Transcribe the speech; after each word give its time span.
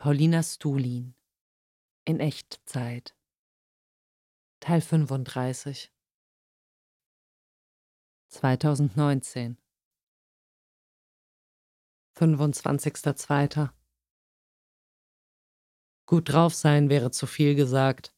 Paulina 0.00 0.42
Stulin 0.42 1.14
in 2.06 2.20
Echtzeit 2.20 3.14
Teil 4.60 4.80
35 4.80 5.92
2019 8.28 9.58
25.02. 12.16 13.68
Gut 16.06 16.32
drauf 16.32 16.54
sein 16.54 16.88
wäre 16.88 17.10
zu 17.10 17.26
viel 17.26 17.54
gesagt, 17.54 18.16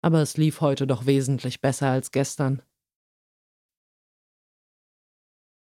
aber 0.00 0.20
es 0.20 0.36
lief 0.36 0.60
heute 0.60 0.88
doch 0.88 1.06
wesentlich 1.06 1.60
besser 1.60 1.92
als 1.92 2.10
gestern. 2.10 2.60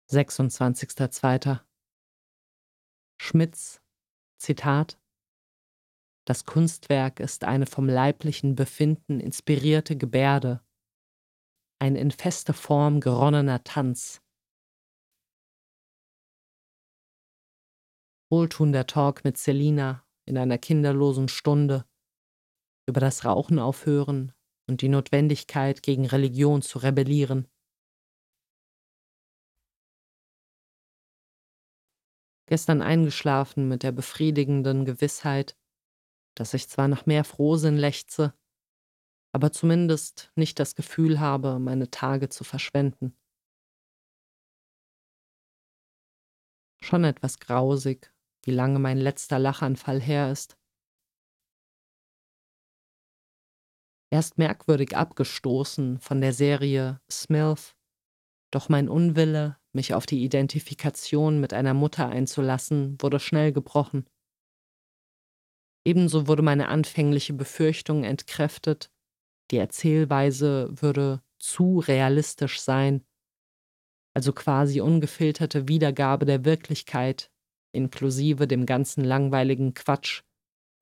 26.02. 0.09 1.59
Schmitz 3.17 3.82
Zitat 4.43 4.99
Das 6.27 6.45
Kunstwerk 6.45 7.21
ist 7.21 7.45
eine 7.45 7.65
vom 7.65 7.87
leiblichen 7.87 8.55
Befinden 8.55 9.21
inspirierte 9.21 9.95
Gebärde, 9.95 10.61
ein 11.79 11.95
in 11.95 12.11
feste 12.11 12.51
Form 12.51 12.99
geronnener 12.99 13.63
Tanz. 13.63 14.21
Wohltuender 18.29 18.85
Talk 18.85 19.23
mit 19.23 19.37
Selina 19.37 20.05
in 20.25 20.37
einer 20.37 20.57
kinderlosen 20.57 21.29
Stunde 21.29 21.85
über 22.85 22.99
das 22.99 23.23
Rauchen 23.23 23.59
aufhören 23.59 24.33
und 24.67 24.81
die 24.81 24.89
Notwendigkeit, 24.89 25.81
gegen 25.81 26.05
Religion 26.05 26.61
zu 26.61 26.79
rebellieren. 26.79 27.47
Gestern 32.45 32.81
eingeschlafen 32.81 33.67
mit 33.67 33.83
der 33.83 33.91
befriedigenden 33.91 34.85
Gewissheit, 34.85 35.57
dass 36.35 36.53
ich 36.53 36.67
zwar 36.67 36.87
nach 36.87 37.05
mehr 37.05 37.23
Frohsinn 37.23 37.77
lechze, 37.77 38.33
aber 39.33 39.51
zumindest 39.51 40.31
nicht 40.35 40.59
das 40.59 40.75
Gefühl 40.75 41.19
habe, 41.19 41.59
meine 41.59 41.89
Tage 41.89 42.29
zu 42.29 42.43
verschwenden. 42.43 43.17
Schon 46.83 47.03
etwas 47.03 47.39
grausig, 47.39 48.13
wie 48.43 48.51
lange 48.51 48.77
mein 48.77 48.97
letzter 48.97 49.39
Lachanfall 49.39 50.01
her 50.01 50.31
ist. 50.31 50.57
Erst 54.11 54.37
merkwürdig 54.37 54.95
abgestoßen 54.95 55.99
von 55.99 56.21
der 56.21 56.33
Serie 56.33 57.01
Smilf, 57.09 57.75
doch 58.51 58.69
mein 58.69 58.87
Unwille, 58.87 59.57
mich 59.73 59.93
auf 59.93 60.05
die 60.05 60.23
Identifikation 60.23 61.39
mit 61.39 61.53
einer 61.53 61.73
Mutter 61.73 62.07
einzulassen, 62.09 62.97
wurde 63.01 63.19
schnell 63.19 63.51
gebrochen. 63.51 64.05
Ebenso 65.85 66.27
wurde 66.27 66.43
meine 66.43 66.69
anfängliche 66.69 67.33
Befürchtung 67.33 68.03
entkräftet, 68.03 68.91
die 69.51 69.57
Erzählweise 69.57 70.69
würde 70.71 71.21
zu 71.39 71.79
realistisch 71.79 72.61
sein, 72.61 73.03
also 74.15 74.31
quasi 74.31 74.79
ungefilterte 74.79 75.67
Wiedergabe 75.67 76.25
der 76.25 76.45
Wirklichkeit, 76.45 77.31
inklusive 77.73 78.47
dem 78.47 78.65
ganzen 78.65 79.03
langweiligen 79.03 79.73
Quatsch, 79.73 80.21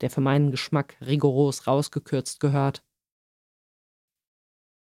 der 0.02 0.10
für 0.10 0.20
meinen 0.20 0.50
Geschmack 0.50 0.96
rigoros 1.00 1.66
rausgekürzt 1.66 2.38
gehört. 2.40 2.84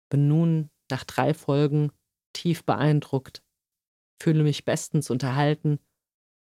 Bin 0.10 0.28
nun, 0.28 0.70
nach 0.92 1.06
drei 1.06 1.34
Folgen, 1.34 1.92
tief 2.34 2.66
beeindruckt 2.66 3.42
fühle 4.22 4.44
mich 4.44 4.66
bestens 4.66 5.10
unterhalten 5.10 5.80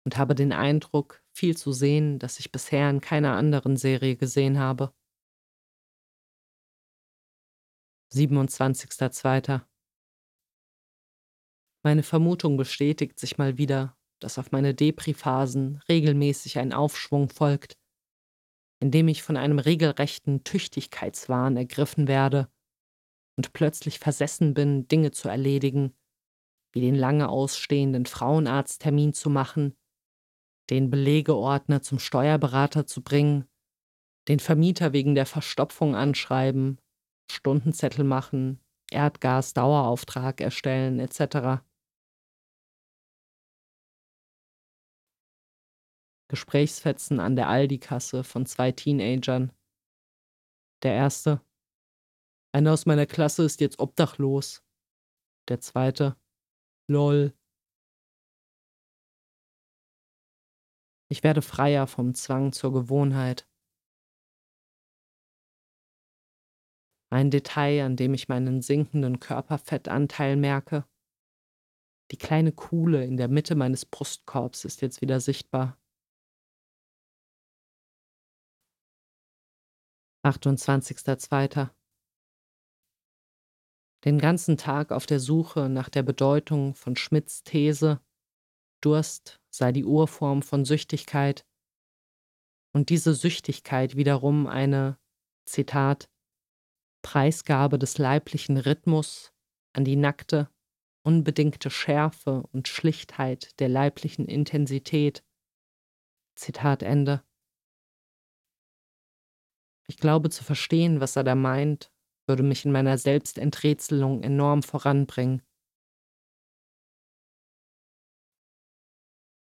und 0.04 0.16
habe 0.16 0.34
den 0.34 0.52
Eindruck, 0.52 1.22
viel 1.32 1.56
zu 1.56 1.72
sehen, 1.72 2.18
das 2.18 2.38
ich 2.40 2.52
bisher 2.52 2.90
in 2.90 3.00
keiner 3.00 3.36
anderen 3.36 3.76
Serie 3.76 4.16
gesehen 4.16 4.58
habe. 4.58 4.92
27.02. 8.12 9.62
Meine 11.82 12.02
Vermutung 12.02 12.56
bestätigt 12.56 13.18
sich 13.18 13.38
mal 13.38 13.56
wieder, 13.56 13.96
dass 14.20 14.38
auf 14.38 14.50
meine 14.50 14.74
Depri-Phasen 14.74 15.80
regelmäßig 15.88 16.58
ein 16.58 16.72
Aufschwung 16.72 17.28
folgt, 17.30 17.78
indem 18.80 19.08
ich 19.08 19.22
von 19.22 19.36
einem 19.36 19.58
regelrechten 19.58 20.44
Tüchtigkeitswahn 20.44 21.56
ergriffen 21.56 22.08
werde 22.08 22.50
und 23.36 23.52
plötzlich 23.52 23.98
versessen 23.98 24.52
bin, 24.54 24.88
Dinge 24.88 25.12
zu 25.12 25.28
erledigen, 25.28 25.94
wie 26.72 26.80
den 26.80 26.94
lange 26.94 27.28
ausstehenden 27.28 28.06
Frauenarzttermin 28.06 29.12
zu 29.12 29.30
machen, 29.30 29.76
den 30.70 30.90
Belegeordner 30.90 31.82
zum 31.82 31.98
Steuerberater 31.98 32.86
zu 32.86 33.02
bringen, 33.02 33.46
den 34.28 34.38
Vermieter 34.38 34.92
wegen 34.92 35.14
der 35.14 35.26
Verstopfung 35.26 35.96
anschreiben, 35.96 36.80
Stundenzettel 37.30 38.04
machen, 38.04 38.60
Erdgas-Dauerauftrag 38.90 40.40
erstellen 40.40 40.98
etc. 41.00 41.62
Gesprächsfetzen 46.28 47.18
an 47.18 47.34
der 47.34 47.48
Aldi-Kasse 47.48 48.22
von 48.22 48.46
zwei 48.46 48.70
Teenagern. 48.70 49.52
Der 50.84 50.94
erste. 50.94 51.40
Einer 52.52 52.72
aus 52.72 52.86
meiner 52.86 53.06
Klasse 53.06 53.44
ist 53.44 53.60
jetzt 53.60 53.80
obdachlos. 53.80 54.62
Der 55.48 55.60
zweite. 55.60 56.19
Lol. 56.90 57.32
Ich 61.08 61.22
werde 61.22 61.40
freier 61.40 61.86
vom 61.86 62.14
Zwang 62.16 62.52
zur 62.52 62.72
Gewohnheit. 62.72 63.48
Ein 67.12 67.30
Detail, 67.30 67.84
an 67.84 67.94
dem 67.94 68.12
ich 68.12 68.28
meinen 68.28 68.60
sinkenden 68.60 69.20
Körperfettanteil 69.20 70.34
merke. 70.34 70.84
Die 72.10 72.18
kleine 72.18 72.50
Kuhle 72.50 73.04
in 73.04 73.16
der 73.16 73.28
Mitte 73.28 73.54
meines 73.54 73.86
Brustkorbs 73.86 74.64
ist 74.64 74.82
jetzt 74.82 75.00
wieder 75.00 75.20
sichtbar. 75.20 75.78
28.02. 80.24 81.70
Den 84.04 84.18
ganzen 84.18 84.56
Tag 84.56 84.92
auf 84.92 85.06
der 85.06 85.20
Suche 85.20 85.68
nach 85.68 85.90
der 85.90 86.02
Bedeutung 86.02 86.74
von 86.74 86.96
Schmidts 86.96 87.42
These, 87.42 88.00
Durst 88.80 89.40
sei 89.50 89.72
die 89.72 89.84
Urform 89.84 90.42
von 90.42 90.64
Süchtigkeit 90.64 91.44
und 92.72 92.88
diese 92.88 93.14
Süchtigkeit 93.14 93.96
wiederum 93.96 94.46
eine, 94.46 94.98
Zitat, 95.44 96.08
Preisgabe 97.02 97.78
des 97.78 97.98
leiblichen 97.98 98.56
Rhythmus 98.56 99.32
an 99.72 99.84
die 99.84 99.96
nackte, 99.96 100.48
unbedingte 101.02 101.70
Schärfe 101.70 102.44
und 102.52 102.68
Schlichtheit 102.68 103.58
der 103.60 103.68
leiblichen 103.68 104.26
Intensität. 104.26 105.24
Zitat 106.36 106.82
Ende. 106.82 107.22
Ich 109.88 109.96
glaube 109.96 110.30
zu 110.30 110.44
verstehen, 110.44 111.00
was 111.00 111.16
er 111.16 111.24
da 111.24 111.34
meint, 111.34 111.92
würde 112.30 112.44
mich 112.44 112.64
in 112.64 112.70
meiner 112.70 112.96
Selbstenträtselung 112.96 114.22
enorm 114.22 114.62
voranbringen. 114.62 115.42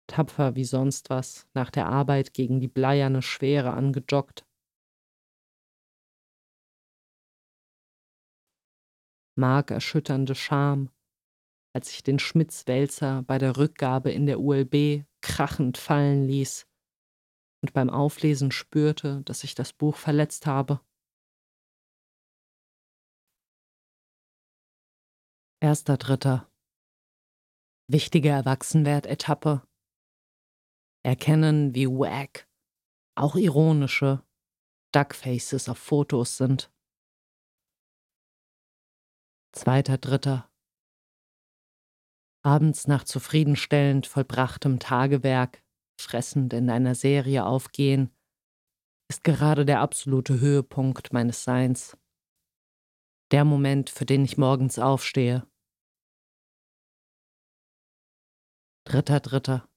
Tapfer 0.06 0.54
wie 0.54 0.64
sonst 0.64 1.10
was, 1.10 1.48
nach 1.52 1.72
der 1.72 1.88
Arbeit 1.88 2.32
gegen 2.32 2.60
die 2.60 2.68
bleierne 2.68 3.22
Schwere 3.22 3.72
angejoggt. 3.72 4.46
Markerschütternde 9.36 10.36
Scham, 10.36 10.90
als 11.74 11.90
ich 11.90 12.04
den 12.04 12.20
Schmitzwälzer 12.20 13.24
bei 13.24 13.38
der 13.38 13.56
Rückgabe 13.56 14.12
in 14.12 14.26
der 14.26 14.38
ULB 14.38 15.04
krachend 15.22 15.76
fallen 15.76 16.22
ließ 16.28 16.68
und 17.62 17.72
beim 17.72 17.90
Auflesen 17.90 18.52
spürte, 18.52 19.22
dass 19.24 19.42
ich 19.42 19.56
das 19.56 19.72
Buch 19.72 19.96
verletzt 19.96 20.46
habe. 20.46 20.80
Erster 25.62 25.96
Dritter. 25.96 26.52
Wichtige 27.90 28.28
Erwachsenwert-Etappe. 28.28 29.66
Erkennen, 31.02 31.74
wie 31.74 31.86
wack, 31.86 32.46
auch 33.16 33.36
ironische, 33.36 34.22
Duckfaces 34.92 35.70
auf 35.70 35.78
Fotos 35.78 36.36
sind. 36.36 36.70
Zweiter 39.52 39.96
Dritter. 39.96 40.50
Abends 42.44 42.86
nach 42.86 43.04
zufriedenstellend 43.04 44.06
vollbrachtem 44.06 44.78
Tagewerk, 44.78 45.64
fressend 45.98 46.52
in 46.52 46.68
einer 46.68 46.94
Serie 46.94 47.46
aufgehen, 47.46 48.14
ist 49.10 49.24
gerade 49.24 49.64
der 49.64 49.80
absolute 49.80 50.38
Höhepunkt 50.38 51.14
meines 51.14 51.44
Seins. 51.44 51.96
Der 53.32 53.44
Moment, 53.44 53.90
für 53.90 54.06
den 54.06 54.24
ich 54.24 54.38
morgens 54.38 54.78
aufstehe. 54.78 55.44
Dritter, 58.84 59.18
dritter. 59.18 59.68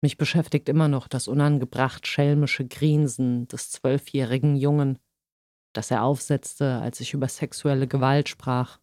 Mich 0.00 0.16
beschäftigt 0.16 0.68
immer 0.68 0.86
noch 0.86 1.08
das 1.08 1.26
unangebracht 1.26 2.06
schelmische 2.06 2.66
Grinsen 2.66 3.48
des 3.48 3.70
zwölfjährigen 3.70 4.56
Jungen, 4.56 5.00
das 5.74 5.90
er 5.90 6.04
aufsetzte, 6.04 6.80
als 6.80 7.00
ich 7.00 7.14
über 7.14 7.28
sexuelle 7.28 7.88
Gewalt 7.88 8.28
sprach. 8.28 8.80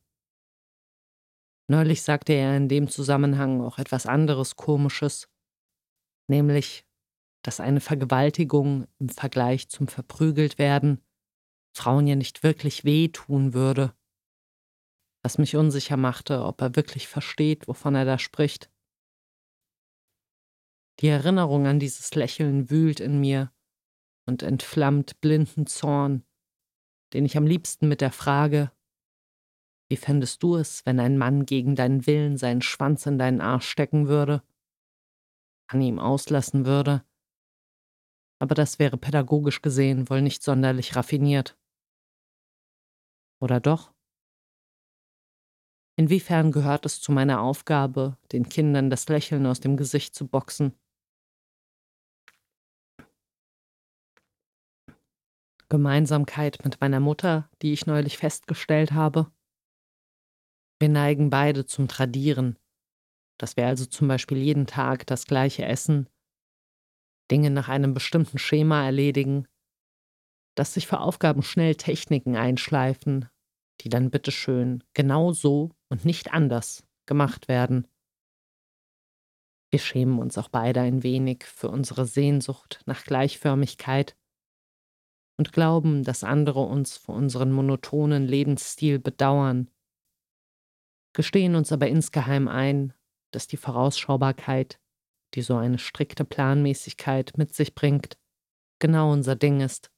Neulich 1.70 2.02
sagte 2.02 2.34
er 2.34 2.58
in 2.58 2.68
dem 2.68 2.90
Zusammenhang 2.90 3.62
auch 3.62 3.78
etwas 3.78 4.06
anderes 4.06 4.58
Komisches, 4.58 5.30
nämlich, 6.28 6.86
dass 7.44 7.62
eine 7.62 7.80
Vergewaltigung 7.80 8.88
im 8.98 9.08
Vergleich 9.08 9.70
zum 9.70 9.88
Verprügeltwerden 9.88 11.02
Frauen 11.80 12.08
ja 12.08 12.16
nicht 12.18 12.44
wirklich 12.44 12.84
wehtun 12.84 13.54
würde, 13.54 13.96
was 15.24 15.38
mich 15.38 15.56
unsicher 15.56 15.96
machte, 15.96 16.44
ob 16.44 16.60
er 16.60 16.76
wirklich 16.76 17.08
versteht, 17.08 17.70
wovon 17.70 17.96
er 17.96 18.04
da 18.04 18.20
spricht. 18.20 18.70
Die 21.00 21.08
Erinnerung 21.08 21.68
an 21.68 21.80
dieses 21.80 22.14
Lächeln 22.16 22.70
wühlt 22.70 23.00
in 23.00 23.22
mir 23.22 23.54
und 24.28 24.44
entflammt 24.44 25.22
blinden 25.22 25.68
Zorn, 25.68 26.26
den 27.14 27.24
ich 27.24 27.38
am 27.38 27.48
liebsten 27.48 27.88
mit 27.88 28.02
der 28.02 28.12
Frage 28.12 28.74
Wie 29.88 29.96
fändest 29.96 30.44
du 30.44 30.58
es, 30.58 30.86
wenn 30.86 31.00
ein 31.00 31.18
Mann 31.18 31.46
gegen 31.46 31.78
deinen 31.78 32.06
Willen 32.06 32.36
seinen 32.36 32.62
Schwanz 32.62 33.06
in 33.06 33.18
deinen 33.18 33.40
Arsch 33.40 33.70
stecken 33.70 34.10
würde, 34.10 34.44
an 35.68 35.82
ihm 35.82 35.98
auslassen 35.98 36.66
würde? 36.66 37.06
Aber 38.42 38.54
das 38.54 38.80
wäre 38.80 38.98
pädagogisch 38.98 39.62
gesehen 39.62 40.10
wohl 40.10 40.22
nicht 40.22 40.44
sonderlich 40.44 40.98
raffiniert. 40.98 41.59
Oder 43.40 43.60
doch? 43.60 43.94
Inwiefern 45.98 46.52
gehört 46.52 46.86
es 46.86 47.02
zu 47.02 47.12
meiner 47.12 47.42
Aufgabe, 47.42 48.18
den 48.32 48.48
Kindern 48.48 48.90
das 48.90 49.10
Lächeln 49.10 49.46
aus 49.46 49.60
dem 49.60 49.76
Gesicht 49.76 50.16
zu 50.16 50.28
boxen? 50.28 50.74
Gemeinsamkeit 55.68 56.64
mit 56.64 56.82
meiner 56.82 57.00
Mutter, 57.00 57.50
die 57.62 57.74
ich 57.74 57.86
neulich 57.86 58.18
festgestellt 58.18 58.92
habe. 58.92 59.32
Wir 60.80 60.90
neigen 60.90 61.30
beide 61.30 61.66
zum 61.66 61.88
Tradieren, 61.88 62.58
dass 63.38 63.56
wir 63.56 63.68
also 63.68 63.86
zum 63.86 64.08
Beispiel 64.08 64.38
jeden 64.38 64.66
Tag 64.66 65.06
das 65.06 65.26
gleiche 65.26 65.66
essen, 65.66 66.10
Dinge 67.30 67.52
nach 67.52 67.70
einem 67.70 67.94
bestimmten 67.94 68.40
Schema 68.40 68.84
erledigen, 68.84 69.48
dass 70.60 70.74
sich 70.74 70.88
für 70.88 71.00
Aufgaben 71.00 71.42
schnell 71.42 71.76
Techniken 71.76 72.36
einschleifen, 72.36 73.30
die 73.80 73.88
dann 73.88 74.12
bitteschön 74.12 74.84
genau 74.94 75.32
so 75.32 75.72
und 75.88 76.04
nicht 76.04 76.34
anders 76.34 76.86
gemacht 77.06 77.48
werden. 77.48 77.88
Wir 79.72 79.80
schämen 79.80 80.20
uns 80.20 80.38
auch 80.38 80.50
beide 80.50 80.82
ein 80.82 81.02
wenig 81.02 81.46
für 81.46 81.70
unsere 81.70 82.06
Sehnsucht 82.06 82.82
nach 82.86 83.06
Gleichförmigkeit 83.06 84.18
und 85.38 85.54
glauben, 85.54 86.04
dass 86.04 86.26
andere 86.26 86.60
uns 86.60 86.98
für 86.98 87.14
unseren 87.14 87.54
monotonen 87.54 88.28
Lebensstil 88.28 89.00
bedauern, 89.00 89.72
gestehen 91.14 91.56
uns 91.56 91.72
aber 91.72 91.88
insgeheim 91.88 92.50
ein, 92.50 92.94
dass 93.32 93.48
die 93.48 93.56
Vorausschaubarkeit, 93.56 94.78
die 95.36 95.42
so 95.42 95.56
eine 95.56 95.80
strikte 95.80 96.26
Planmäßigkeit 96.26 97.38
mit 97.38 97.54
sich 97.54 97.76
bringt, 97.76 98.20
genau 98.80 99.14
unser 99.14 99.38
Ding 99.38 99.62
ist. 99.62 99.90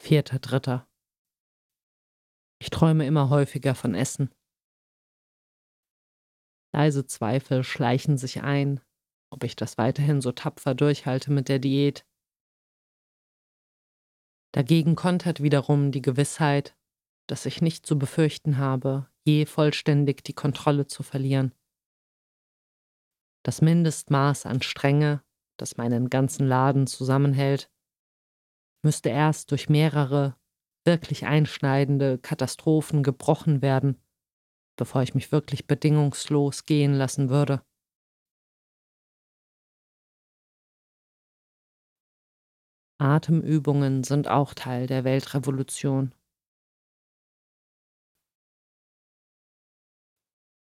Vierter 0.00 0.38
Dritter. 0.38 0.88
Ich 2.60 2.70
träume 2.70 3.06
immer 3.06 3.30
häufiger 3.30 3.74
von 3.74 3.94
Essen. 3.94 4.32
Leise 6.72 7.06
Zweifel 7.06 7.64
schleichen 7.64 8.16
sich 8.16 8.42
ein, 8.42 8.80
ob 9.30 9.42
ich 9.44 9.56
das 9.56 9.76
weiterhin 9.78 10.20
so 10.20 10.32
tapfer 10.32 10.74
durchhalte 10.74 11.32
mit 11.32 11.48
der 11.48 11.58
Diät. 11.58 12.06
Dagegen 14.52 14.94
kontert 14.94 15.42
wiederum 15.42 15.92
die 15.92 16.02
Gewissheit, 16.02 16.76
dass 17.28 17.44
ich 17.44 17.60
nicht 17.60 17.84
zu 17.84 17.98
befürchten 17.98 18.56
habe, 18.56 19.10
je 19.24 19.46
vollständig 19.46 20.24
die 20.24 20.32
Kontrolle 20.32 20.86
zu 20.86 21.02
verlieren. 21.02 21.54
Das 23.44 23.60
Mindestmaß 23.60 24.46
an 24.46 24.62
Strenge, 24.62 25.22
das 25.58 25.76
meinen 25.76 26.08
ganzen 26.08 26.46
Laden 26.46 26.86
zusammenhält, 26.86 27.70
müsste 28.82 29.08
erst 29.10 29.50
durch 29.50 29.68
mehrere 29.68 30.36
wirklich 30.84 31.26
einschneidende 31.26 32.18
Katastrophen 32.18 33.02
gebrochen 33.02 33.62
werden, 33.62 34.00
bevor 34.76 35.02
ich 35.02 35.14
mich 35.14 35.32
wirklich 35.32 35.66
bedingungslos 35.66 36.64
gehen 36.64 36.94
lassen 36.94 37.28
würde. 37.28 37.62
Atemübungen 43.00 44.02
sind 44.02 44.26
auch 44.26 44.54
Teil 44.54 44.88
der 44.88 45.04
Weltrevolution. 45.04 46.14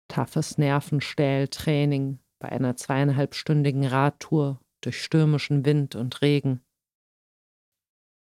Toughes 0.07 0.57
Nervenstähltraining 0.57 2.19
bei 2.39 2.49
einer 2.49 2.75
zweieinhalbstündigen 2.75 3.85
Radtour 3.85 4.59
durch 4.81 5.01
stürmischen 5.03 5.65
Wind 5.65 5.95
und 5.95 6.21
Regen. 6.21 6.63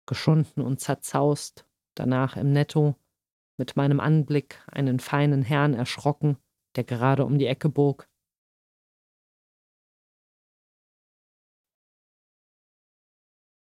Geschunden 0.07 0.63
und 0.63 0.81
zerzaust, 0.81 1.67
danach 1.95 2.37
im 2.37 2.53
Netto, 2.53 2.97
mit 3.59 3.77
meinem 3.77 4.01
Anblick 4.01 4.63
einen 4.67 5.01
feinen 5.01 5.43
Herrn 5.43 5.75
erschrocken, 5.75 6.37
der 6.77 6.85
gerade 6.85 7.25
um 7.25 7.39
die 7.39 7.47
Ecke 7.47 7.69
bog. 7.69 8.09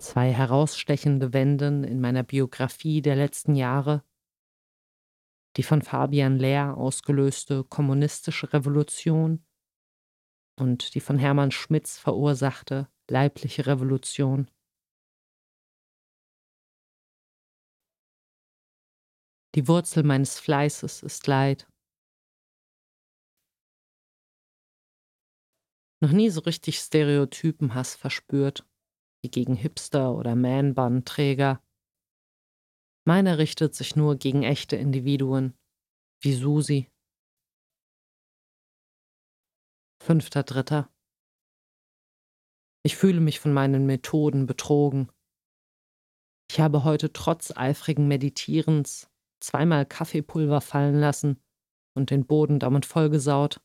zwei 0.03 0.33
herausstechende 0.33 1.33
Wenden 1.33 1.85
in 1.85 2.01
meiner 2.01 2.23
Biografie 2.23 3.01
der 3.01 3.17
letzten 3.17 3.55
Jahre, 3.55 4.05
die 5.57 5.63
von 5.63 5.83
Fabian 5.83 6.39
Lehr 6.39 6.77
ausgelöste 6.77 7.65
kommunistische 7.65 8.53
Revolution 8.53 9.45
und 10.59 10.95
die 10.95 11.01
von 11.01 11.19
Hermann 11.19 11.51
Schmitz 11.51 11.99
verursachte 11.99 12.89
leibliche 13.09 13.67
Revolution. 13.67 14.51
Die 19.55 19.69
Wurzel 19.69 20.03
meines 20.03 20.41
Fleißes 20.41 21.03
ist 21.03 21.27
Leid. 21.27 21.69
Noch 26.01 26.13
nie 26.13 26.31
so 26.31 26.41
richtig 26.41 26.79
Stereotypenhass 26.79 27.95
verspürt 27.95 28.67
wie 29.23 29.31
gegen 29.31 29.55
Hipster 29.55 30.15
oder 30.15 30.35
Man-Bun-Träger. 30.35 31.63
Meine 33.05 33.39
richtet 33.39 33.75
sich 33.75 33.95
nur 33.95 34.17
gegen 34.17 34.43
echte 34.43 34.77
Individuen, 34.77 35.57
wie 36.21 36.35
Susi. 36.35 36.91
Fünfter 40.03 40.43
Dritter. 40.43 40.93
Ich 42.85 42.97
fühle 42.97 43.21
mich 43.21 43.39
von 43.39 43.53
meinen 43.53 43.87
Methoden 43.87 44.47
betrogen. 44.47 45.13
Ich 46.51 46.59
habe 46.59 46.83
heute 46.83 47.13
trotz 47.13 47.57
eifrigen 47.57 48.09
Meditierens 48.09 49.12
zweimal 49.43 49.87
Kaffeepulver 49.87 50.61
fallen 50.61 50.99
lassen 50.99 51.43
und 51.95 52.11
den 52.11 52.27
Boden 52.27 52.59
damit 52.59 52.87
vollgesaut. 52.87 53.61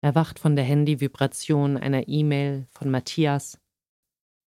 erwacht 0.00 0.38
von 0.38 0.56
der 0.56 0.64
Handyvibration 0.64 1.76
einer 1.76 2.08
E-Mail 2.08 2.66
von 2.70 2.90
Matthias, 2.90 3.60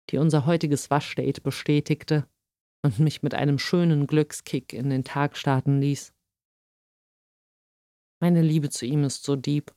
die 0.09 0.17
unser 0.17 0.45
heutiges 0.45 0.89
Waschdate 0.89 1.41
bestätigte 1.41 2.27
und 2.83 2.99
mich 2.99 3.23
mit 3.23 3.33
einem 3.33 3.59
schönen 3.59 4.07
Glückskick 4.07 4.73
in 4.73 4.89
den 4.89 5.03
Tag 5.03 5.37
starten 5.37 5.79
ließ. 5.79 6.13
Meine 8.21 8.41
Liebe 8.41 8.69
zu 8.69 8.85
ihm 8.85 9.03
ist 9.03 9.23
so 9.23 9.35
deep. 9.35 9.75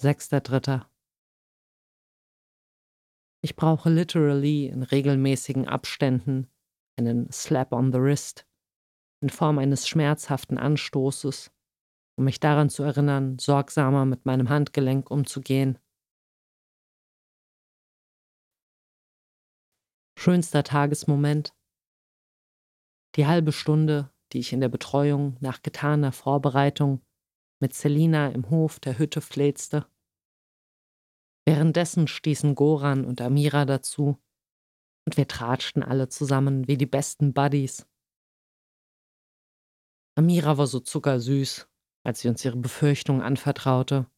Sechster 0.00 0.40
Dritter. 0.40 0.90
Ich 3.48 3.56
brauche 3.56 3.88
literally 3.88 4.66
in 4.66 4.82
regelmäßigen 4.82 5.66
Abständen 5.66 6.50
einen 6.98 7.32
Slap 7.32 7.72
on 7.72 7.92
the 7.92 7.98
Wrist 7.98 8.46
in 9.22 9.30
Form 9.30 9.58
eines 9.58 9.88
schmerzhaften 9.88 10.58
Anstoßes, 10.58 11.50
um 12.18 12.26
mich 12.26 12.40
daran 12.40 12.68
zu 12.68 12.82
erinnern, 12.82 13.38
sorgsamer 13.38 14.04
mit 14.04 14.26
meinem 14.26 14.50
Handgelenk 14.50 15.10
umzugehen. 15.10 15.78
Schönster 20.18 20.62
Tagesmoment. 20.62 21.54
Die 23.16 23.26
halbe 23.26 23.52
Stunde, 23.52 24.12
die 24.34 24.40
ich 24.40 24.52
in 24.52 24.60
der 24.60 24.68
Betreuung 24.68 25.38
nach 25.40 25.62
getaner 25.62 26.12
Vorbereitung 26.12 27.00
mit 27.62 27.72
Selina 27.72 28.28
im 28.28 28.50
Hof 28.50 28.78
der 28.78 28.98
Hütte 28.98 29.22
fläzte. 29.22 29.86
Währenddessen 31.48 32.08
stießen 32.08 32.54
Goran 32.54 33.06
und 33.06 33.22
Amira 33.22 33.64
dazu, 33.64 34.18
und 35.06 35.16
wir 35.16 35.26
tratschten 35.26 35.82
alle 35.82 36.10
zusammen 36.10 36.68
wie 36.68 36.76
die 36.76 36.84
besten 36.84 37.32
Buddies 37.32 37.86
Amira 40.14 40.58
war 40.58 40.66
so 40.66 40.78
zuckersüß, 40.78 41.66
als 42.04 42.20
sie 42.20 42.28
uns 42.28 42.44
ihre 42.44 42.58
Befürchtungen 42.58 43.22
anvertraute. 43.22 44.10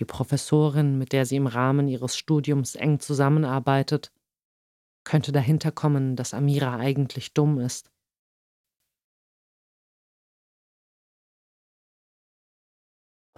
Die 0.00 0.04
Professorin, 0.04 0.98
mit 0.98 1.12
der 1.12 1.26
sie 1.26 1.36
im 1.36 1.46
Rahmen 1.46 1.86
ihres 1.86 2.16
Studiums 2.16 2.74
eng 2.74 2.98
zusammenarbeitet, 2.98 4.10
könnte 5.04 5.30
dahinter 5.30 5.70
kommen, 5.70 6.16
dass 6.16 6.34
Amira 6.34 6.76
eigentlich 6.76 7.34
dumm 7.34 7.60
ist. 7.60 7.92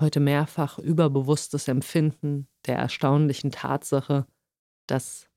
Heute 0.00 0.18
mehrfach 0.18 0.78
überbewusstes 0.78 1.68
Empfinden 1.68 2.48
der 2.64 2.76
erstaunlichen 2.76 3.50
Tatsache, 3.50 4.26
dass 4.86 5.28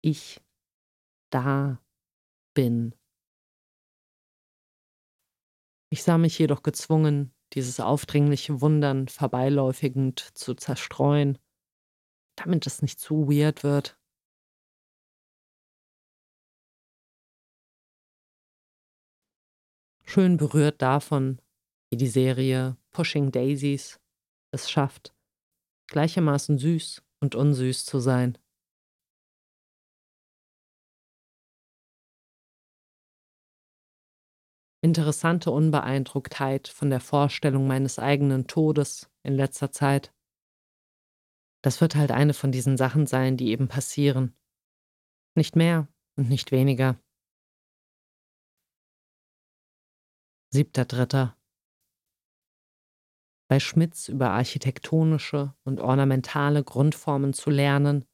ich 0.00 0.40
da 1.28 1.84
bin. 2.54 2.94
Ich 5.90 6.02
sah 6.02 6.16
mich 6.16 6.38
jedoch 6.38 6.62
gezwungen, 6.62 7.34
dieses 7.52 7.78
aufdringliche 7.78 8.62
Wundern 8.62 9.06
vorbeiläufigend 9.08 10.18
zu 10.32 10.54
zerstreuen, 10.54 11.36
damit 12.36 12.66
es 12.66 12.80
nicht 12.80 12.98
zu 12.98 13.28
weird 13.28 13.64
wird. 13.64 13.98
Schön 20.06 20.38
berührt 20.38 20.80
davon, 20.80 21.38
wie 21.90 21.98
die 21.98 22.08
Serie 22.08 22.78
Pushing 22.94 23.30
Daisies 23.30 24.00
es 24.52 24.70
schafft, 24.70 25.14
gleichermaßen 25.88 26.56
süß 26.56 27.02
und 27.20 27.34
unsüß 27.34 27.84
zu 27.84 28.00
sein. 28.00 28.38
interessante 34.84 35.50
Unbeeindrucktheit 35.50 36.68
von 36.68 36.90
der 36.90 37.00
Vorstellung 37.00 37.66
meines 37.66 37.98
eigenen 37.98 38.46
Todes 38.46 39.10
in 39.22 39.34
letzter 39.34 39.72
Zeit. 39.72 40.12
Das 41.62 41.80
wird 41.80 41.96
halt 41.96 42.10
eine 42.10 42.34
von 42.34 42.52
diesen 42.52 42.76
Sachen 42.76 43.06
sein, 43.06 43.38
die 43.38 43.48
eben 43.48 43.66
passieren. 43.66 44.36
Nicht 45.34 45.56
mehr 45.56 45.88
und 46.16 46.28
nicht 46.28 46.52
weniger. 46.52 47.00
Siebter 50.50 50.84
Dritter. 50.84 51.34
Bei 53.48 53.60
Schmitz 53.60 54.08
über 54.08 54.30
architektonische 54.30 55.54
und 55.64 55.80
ornamentale 55.80 56.64
Grundformen 56.64 57.34
zu 57.34 57.50
lernen, 57.50 58.04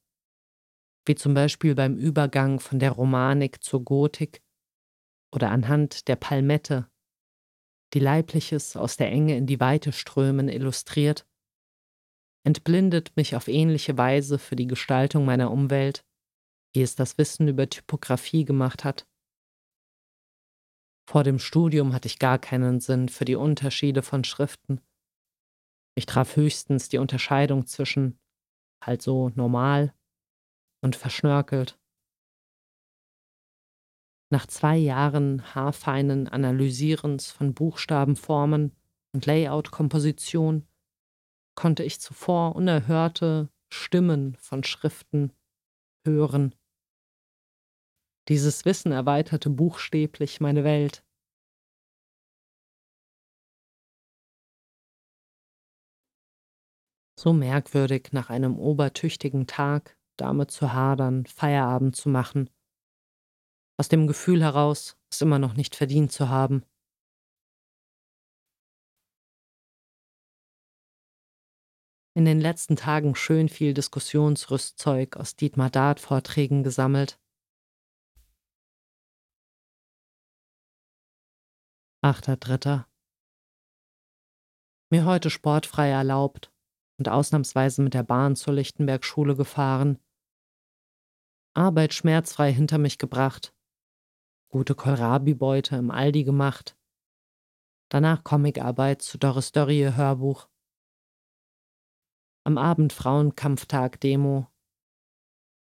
wie 1.07 1.15
zum 1.15 1.35
Beispiel 1.35 1.75
beim 1.75 1.97
Übergang 1.97 2.61
von 2.61 2.79
der 2.79 2.93
Romanik 2.93 3.63
zur 3.63 3.85
Gotik, 3.85 4.43
oder 5.33 5.51
anhand 5.51 6.09
der 6.09 6.17
Palmette, 6.17 6.91
die 7.95 8.01
Leibliches 8.01 8.77
aus 8.77 8.97
der 8.97 9.11
Enge 9.11 9.37
in 9.37 9.47
die 9.47 9.61
Weite 9.61 9.93
strömen, 9.93 10.49
illustriert, 10.49 11.27
entblindet 12.45 13.17
mich 13.17 13.37
auf 13.37 13.49
ähnliche 13.49 13.97
Weise 13.99 14.39
für 14.39 14.57
die 14.57 14.67
Gestaltung 14.67 15.25
meiner 15.25 15.51
Umwelt, 15.51 16.05
wie 16.75 16.83
es 16.83 16.95
das 16.95 17.19
Wissen 17.19 17.49
über 17.49 17.69
Typografie 17.69 18.45
gemacht 18.45 18.85
hat. 18.85 19.07
Vor 21.09 21.25
dem 21.25 21.39
Studium 21.39 21.93
hatte 21.93 22.07
ich 22.07 22.19
gar 22.19 22.39
keinen 22.39 22.81
Sinn 22.81 23.09
für 23.09 23.25
die 23.25 23.35
Unterschiede 23.35 24.03
von 24.03 24.23
Schriften. 24.23 24.81
Ich 25.97 26.07
traf 26.07 26.37
höchstens 26.37 26.89
die 26.89 26.99
Unterscheidung 26.99 27.67
zwischen 27.67 28.19
halt 28.83 29.03
so 29.03 29.31
normal 29.31 29.95
und 30.83 30.97
verschnörkelt. 30.97 31.79
Nach 34.33 34.47
zwei 34.47 34.77
Jahren 34.77 35.55
haarfeinen 35.55 36.29
Analysierens 36.29 37.31
von 37.31 37.53
Buchstabenformen 37.53 38.77
und 39.13 39.27
Layout-Komposition 39.27 40.67
konnte 41.57 41.83
ich 41.83 42.01
zuvor 42.01 42.55
unerhörte 42.55 43.51
Stimmen 43.73 44.37
von 44.37 44.63
Schriften 44.63 45.33
hören. 46.07 46.55
Dieses 48.29 48.65
Wissen 48.65 48.93
erweiterte 48.93 49.51
buchstäblich 49.51 50.41
meine 50.41 50.63
Welt. 50.63 51.05
So 57.23 57.35
merkwürdig 57.35 58.12
nach 58.12 58.31
einem 58.31 58.59
obertüchtigen 58.59 59.47
Tag 59.47 59.95
damit 60.17 60.50
zu 60.50 60.73
hadern, 60.73 61.27
Feierabend 61.27 61.95
zu 61.95 62.09
machen 62.09 62.49
aus 63.77 63.89
dem 63.89 64.07
Gefühl 64.07 64.43
heraus, 64.43 64.97
es 65.11 65.21
immer 65.21 65.39
noch 65.39 65.53
nicht 65.53 65.77
verdient 65.77 66.12
zu 66.12 66.31
haben. 66.31 66.65
In 72.15 72.25
den 72.25 72.41
letzten 72.41 72.77
Tagen 72.77 73.15
schön 73.15 73.50
viel 73.50 73.75
Diskussionsrüstzeug 73.75 75.19
aus 75.19 75.37
Dietmar 75.37 75.69
Dart-Vorträgen 75.69 76.62
gesammelt. 76.62 77.21
Achter 82.00 82.39
Dritter. 82.39 82.89
Mir 84.89 85.05
heute 85.05 85.29
sportfrei 85.29 85.91
erlaubt 85.91 86.50
und 87.00 87.09
ausnahmsweise 87.09 87.83
mit 87.83 87.95
der 87.95 88.04
Bahn 88.04 88.37
zur 88.37 88.54
Lichtenberg-Schule 88.54 89.35
gefahren. 89.35 89.99
Arbeit 91.54 91.95
schmerzfrei 91.95 92.52
hinter 92.52 92.78
mich 92.78 92.99
gebracht 92.99 93.52
gute 94.50 94.75
Kohlrabi-Beute 94.75 95.76
im 95.76 95.90
Aldi 95.90 96.25
gemacht. 96.25 96.76
Danach 97.88 98.25
Comicarbeit 98.25 99.00
zu 99.00 99.16
Doris 99.16 99.52
Dörrie 99.52 99.95
Hörbuch. 99.95 100.49
Am 102.45 102.59
Abend 102.59 102.92
Frauenkampftag 102.92 104.00
Demo. 104.00 104.49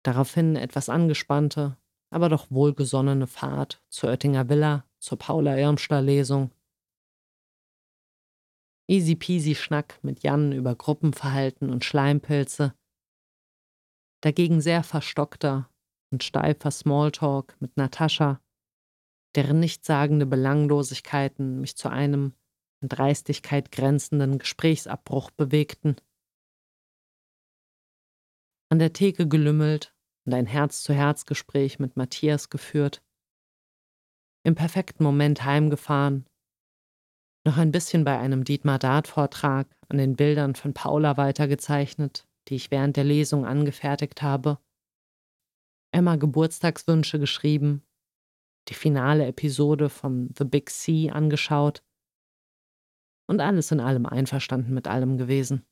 Daraufhin 0.04 0.54
etwas 0.54 0.88
angespannte, 0.88 1.76
aber 2.10 2.28
doch 2.28 2.48
wohlgesonnene 2.50 3.26
Fahrt 3.26 3.82
zur 3.88 4.10
Oettinger 4.10 4.48
Villa, 4.48 4.84
zur 5.00 5.18
Paula 5.18 5.56
Irmster 5.56 6.00
Lesung. 6.00 6.52
Easy 8.88 9.16
peasy 9.16 9.54
Schnack 9.54 9.98
mit 10.02 10.22
Jan 10.22 10.52
über 10.52 10.74
Gruppenverhalten 10.74 11.70
und 11.70 11.84
Schleimpilze. 11.84 12.74
Dagegen 14.22 14.60
sehr 14.60 14.82
verstockter 14.82 15.68
und 16.10 16.22
steifer 16.22 16.70
Smalltalk 16.70 17.56
mit 17.60 17.76
Natascha 17.76 18.40
deren 19.36 19.60
nichtssagende 19.60 20.26
Belanglosigkeiten 20.26 21.60
mich 21.60 21.76
zu 21.76 21.90
einem 21.90 22.34
an 22.82 22.88
Dreistigkeit 22.88 23.70
grenzenden 23.70 24.38
Gesprächsabbruch 24.38 25.30
bewegten. 25.30 25.96
An 28.70 28.78
der 28.78 28.92
Theke 28.92 29.28
gelümmelt 29.28 29.94
und 30.24 30.34
ein 30.34 30.46
Herz-zu-Herz-Gespräch 30.46 31.78
mit 31.78 31.96
Matthias 31.96 32.50
geführt. 32.50 33.02
Im 34.42 34.54
perfekten 34.54 35.04
Moment 35.04 35.44
heimgefahren. 35.44 36.26
Noch 37.46 37.58
ein 37.58 37.70
bisschen 37.70 38.02
bei 38.02 38.18
einem 38.18 38.42
Dietmar 38.42 38.80
Dart-Vortrag 38.80 39.68
an 39.88 39.98
den 39.98 40.16
Bildern 40.16 40.56
von 40.56 40.74
Paula 40.74 41.16
weitergezeichnet, 41.16 42.26
die 42.48 42.56
ich 42.56 42.72
während 42.72 42.96
der 42.96 43.04
Lesung 43.04 43.46
angefertigt 43.46 44.20
habe. 44.20 44.58
Emma 45.92 46.16
Geburtstagswünsche 46.16 47.20
geschrieben 47.20 47.86
die 48.68 48.74
finale 48.74 49.26
Episode 49.26 49.90
von 49.90 50.34
The 50.36 50.42
Big 50.42 50.70
C 50.70 51.08
angeschaut 51.08 51.84
und 53.28 53.38
alles 53.38 53.70
in 53.70 53.78
allem 53.78 54.06
einverstanden 54.06 54.74
mit 54.74 54.88
allem 54.88 55.16
gewesen. 55.16 55.64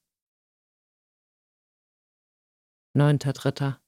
Neunter 2.97 3.33
Dritter. 3.33 3.83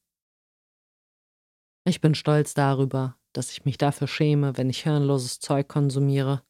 Ich 1.85 2.01
bin 2.01 2.17
stolz 2.17 2.53
darüber, 2.55 3.17
dass 3.33 3.53
ich 3.53 3.65
mich 3.65 3.79
dafür 3.79 4.09
schäme, 4.09 4.57
wenn 4.57 4.71
ich 4.71 4.83
hirnloses 4.83 5.39
Zeug 5.39 5.69
konsumiere. 5.69 6.43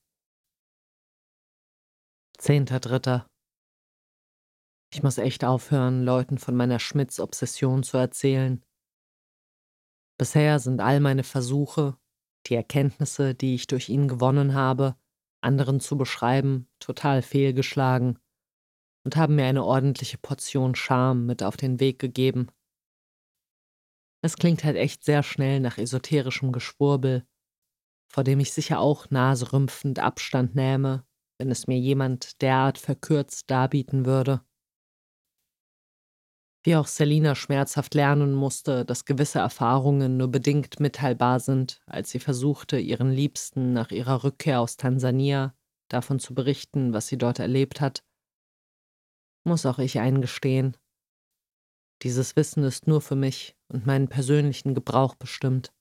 Zehnter 2.39 2.81
Dritter. 2.81 3.27
Ich 4.93 5.03
muss 5.03 5.17
echt 5.19 5.45
aufhören, 5.45 6.05
Leuten 6.05 6.39
von 6.39 6.55
meiner 6.55 6.79
Schmitz-Obsession 6.79 7.83
zu 7.83 7.97
erzählen. 7.97 8.63
Bisher 10.19 10.59
sind 10.59 10.81
all 10.81 11.01
meine 11.01 11.25
Versuche, 11.25 11.97
die 12.47 12.55
Erkenntnisse, 12.55 13.35
die 13.35 13.55
ich 13.55 13.67
durch 13.67 13.89
ihn 13.89 14.07
gewonnen 14.07 14.55
habe, 14.55 14.97
anderen 15.43 15.81
zu 15.81 15.97
beschreiben, 15.97 16.69
total 16.79 17.23
fehlgeschlagen 17.23 18.19
und 19.05 19.17
haben 19.17 19.37
mir 19.37 19.47
eine 19.47 19.65
ordentliche 19.65 20.19
Portion 20.19 20.75
Scham 20.75 21.27
mit 21.27 21.43
auf 21.43 21.57
den 21.57 21.81
Weg 21.81 21.99
gegeben. 21.99 22.49
Es 24.23 24.37
klingt 24.37 24.65
halt 24.65 24.77
echt 24.77 25.05
sehr 25.05 25.23
schnell 25.23 25.61
nach 25.61 25.79
esoterischem 25.79 26.53
Geschwurbel, 26.53 27.27
vor 28.13 28.25
dem 28.25 28.41
ich 28.41 28.53
sicher 28.53 28.81
auch 28.81 29.11
naserümpfend 29.11 29.99
Abstand 29.99 30.55
nähme, 30.55 31.07
wenn 31.39 31.51
es 31.51 31.67
mir 31.67 31.79
jemand 31.79 32.41
derart 32.43 32.79
verkürzt 32.79 33.51
darbieten 33.51 34.07
würde 34.07 34.41
wie 36.67 36.75
auch 36.75 36.89
Selina 36.89 37.37
schmerzhaft 37.37 37.95
lernen 37.95 38.35
musste, 38.35 38.85
dass 38.85 39.05
gewisse 39.05 39.39
Erfahrungen 39.39 40.17
nur 40.17 40.29
bedingt 40.29 40.81
mitteilbar 40.81 41.39
sind, 41.39 41.81
als 41.87 42.11
sie 42.11 42.19
versuchte, 42.19 42.77
ihren 42.77 43.13
Liebsten 43.13 43.73
nach 43.73 43.93
ihrer 43.93 44.25
Rückkehr 44.25 44.61
aus 44.61 44.77
Tansania 44.77 45.55
davon 45.89 46.19
zu 46.19 46.35
berichten, 46.35 46.93
was 46.93 47.07
sie 47.07 47.19
dort 47.19 47.39
erlebt 47.39 47.81
hat, 47.81 48.05
muss 49.45 49.65
auch 49.65 49.79
ich 49.79 50.01
eingestehen, 50.01 50.77
dieses 52.03 52.35
Wissen 52.35 52.65
ist 52.65 52.89
nur 52.89 53.01
für 53.01 53.15
mich 53.15 53.57
und 53.69 53.87
meinen 53.87 54.09
persönlichen 54.09 54.75
Gebrauch 54.75 55.15
bestimmt. 55.15 55.73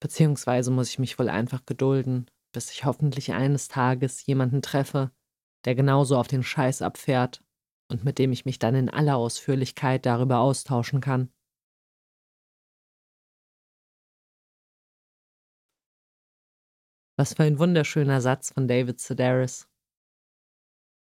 Beziehungsweise 0.00 0.72
muss 0.72 0.90
ich 0.90 0.98
mich 0.98 1.20
wohl 1.20 1.28
einfach 1.28 1.64
gedulden, 1.64 2.26
bis 2.54 2.70
ich 2.70 2.84
hoffentlich 2.84 3.32
eines 3.32 3.68
Tages 3.68 4.24
jemanden 4.24 4.62
treffe, 4.62 5.10
der 5.66 5.74
genauso 5.74 6.16
auf 6.16 6.28
den 6.28 6.42
Scheiß 6.42 6.80
abfährt 6.82 7.44
und 7.90 8.04
mit 8.04 8.18
dem 8.18 8.32
ich 8.32 8.44
mich 8.46 8.58
dann 8.58 8.74
in 8.74 8.88
aller 8.88 9.16
Ausführlichkeit 9.16 10.06
darüber 10.06 10.38
austauschen 10.38 11.00
kann. 11.00 11.30
Was 17.16 17.34
für 17.34 17.42
ein 17.44 17.58
wunderschöner 17.58 18.20
Satz 18.20 18.52
von 18.52 18.66
David 18.66 19.00
Sedaris. 19.00 19.68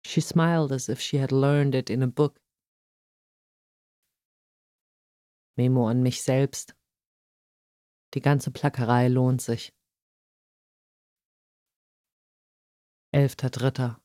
She 0.05 0.19
smiled 0.19 0.71
as 0.71 0.89
if 0.89 0.99
she 0.99 1.21
had 1.21 1.31
learned 1.31 1.75
it 1.75 1.89
in 1.89 2.01
a 2.01 2.07
book. 2.07 2.41
Memo 5.57 5.87
an 5.87 6.01
mich 6.01 6.23
selbst. 6.23 6.75
Die 8.13 8.21
ganze 8.21 8.51
Plackerei 8.51 9.07
lohnt 9.07 9.41
sich. 9.41 9.73
Elfter 13.13 13.49
Dritter. 13.49 14.01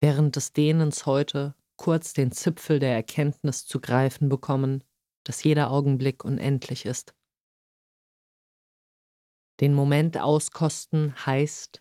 Während 0.00 0.34
des 0.34 0.52
Dehnens 0.52 1.06
heute 1.06 1.54
kurz 1.76 2.12
den 2.14 2.32
Zipfel 2.32 2.80
der 2.80 2.94
Erkenntnis 2.94 3.64
zu 3.64 3.80
greifen 3.80 4.28
bekommen, 4.28 4.82
dass 5.22 5.44
jeder 5.44 5.70
Augenblick 5.70 6.24
unendlich 6.24 6.84
ist. 6.84 7.14
Den 9.60 9.72
Moment 9.72 10.18
auskosten 10.18 11.14
heißt, 11.24 11.80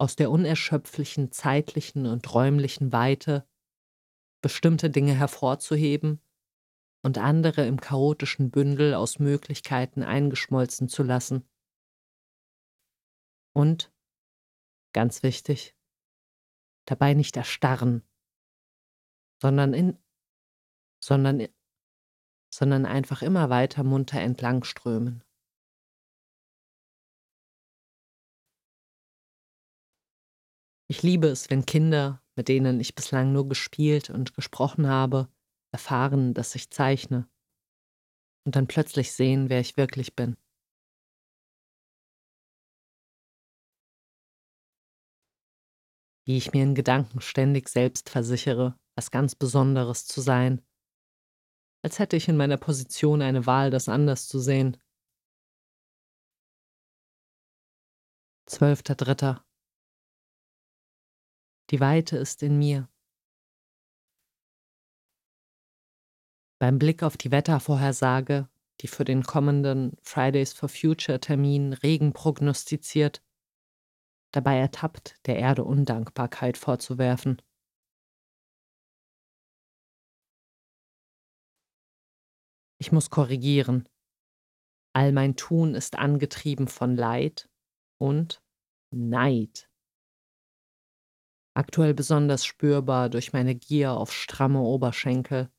aus 0.00 0.14
der 0.14 0.30
unerschöpflichen 0.30 1.32
zeitlichen 1.32 2.06
und 2.06 2.32
räumlichen 2.32 2.92
Weite 2.92 3.48
bestimmte 4.42 4.90
Dinge 4.90 5.14
hervorzuheben 5.14 6.22
und 7.02 7.18
andere 7.18 7.66
im 7.66 7.80
chaotischen 7.80 8.52
Bündel 8.52 8.94
aus 8.94 9.18
Möglichkeiten 9.18 10.04
eingeschmolzen 10.04 10.88
zu 10.88 11.02
lassen. 11.02 11.48
Und, 13.54 13.92
ganz 14.92 15.22
wichtig, 15.22 15.76
dabei 16.86 17.14
nicht 17.14 17.36
erstarren, 17.36 18.02
sondern 19.42 19.74
in, 19.74 19.98
sondern, 21.04 21.46
sondern 22.52 22.86
einfach 22.86 23.22
immer 23.22 23.50
weiter 23.50 23.84
munter 23.84 24.20
entlangströmen. 24.20 25.22
Ich 30.90 31.02
liebe 31.02 31.26
es, 31.28 31.50
wenn 31.50 31.66
Kinder, 31.66 32.22
mit 32.34 32.48
denen 32.48 32.80
ich 32.80 32.94
bislang 32.94 33.32
nur 33.32 33.46
gespielt 33.46 34.08
und 34.08 34.34
gesprochen 34.34 34.86
habe, 34.86 35.28
erfahren, 35.70 36.32
dass 36.32 36.54
ich 36.54 36.70
zeichne 36.70 37.28
und 38.46 38.56
dann 38.56 38.66
plötzlich 38.66 39.12
sehen, 39.12 39.50
wer 39.50 39.60
ich 39.60 39.76
wirklich 39.76 40.16
bin. 40.16 40.38
Wie 46.28 46.36
ich 46.36 46.52
mir 46.52 46.62
in 46.62 46.74
Gedanken 46.74 47.22
ständig 47.22 47.70
selbst 47.70 48.10
versichere, 48.10 48.78
was 48.94 49.10
ganz 49.10 49.34
Besonderes 49.34 50.06
zu 50.06 50.20
sein, 50.20 50.60
als 51.82 51.98
hätte 51.98 52.16
ich 52.16 52.28
in 52.28 52.36
meiner 52.36 52.58
Position 52.58 53.22
eine 53.22 53.46
Wahl, 53.46 53.70
das 53.70 53.88
anders 53.88 54.28
zu 54.28 54.38
sehen. 54.38 54.76
Zwölfter 58.44 58.94
Dritter. 58.94 59.42
Die 61.70 61.80
Weite 61.80 62.18
ist 62.18 62.42
in 62.42 62.58
mir. 62.58 62.90
Beim 66.58 66.78
Blick 66.78 67.02
auf 67.02 67.16
die 67.16 67.30
Wettervorhersage, 67.30 68.50
die 68.82 68.88
für 68.88 69.04
den 69.06 69.22
kommenden 69.22 69.96
Fridays 70.02 70.52
for 70.52 70.68
Future 70.68 71.20
Termin 71.20 71.72
Regen 71.72 72.12
prognostiziert, 72.12 73.22
dabei 74.32 74.58
ertappt, 74.58 75.16
der 75.26 75.36
Erde 75.38 75.64
Undankbarkeit 75.64 76.56
vorzuwerfen. 76.56 77.40
Ich 82.80 82.92
muss 82.92 83.10
korrigieren. 83.10 83.88
All 84.94 85.12
mein 85.12 85.36
Tun 85.36 85.74
ist 85.74 85.96
angetrieben 85.96 86.68
von 86.68 86.96
Leid 86.96 87.48
und 87.98 88.42
Neid 88.90 89.68
aktuell 91.58 91.92
besonders 91.92 92.46
spürbar 92.46 93.10
durch 93.10 93.32
meine 93.32 93.56
Gier 93.56 93.92
auf 93.92 94.12
stramme 94.12 94.60
Oberschenkel, 94.60 95.50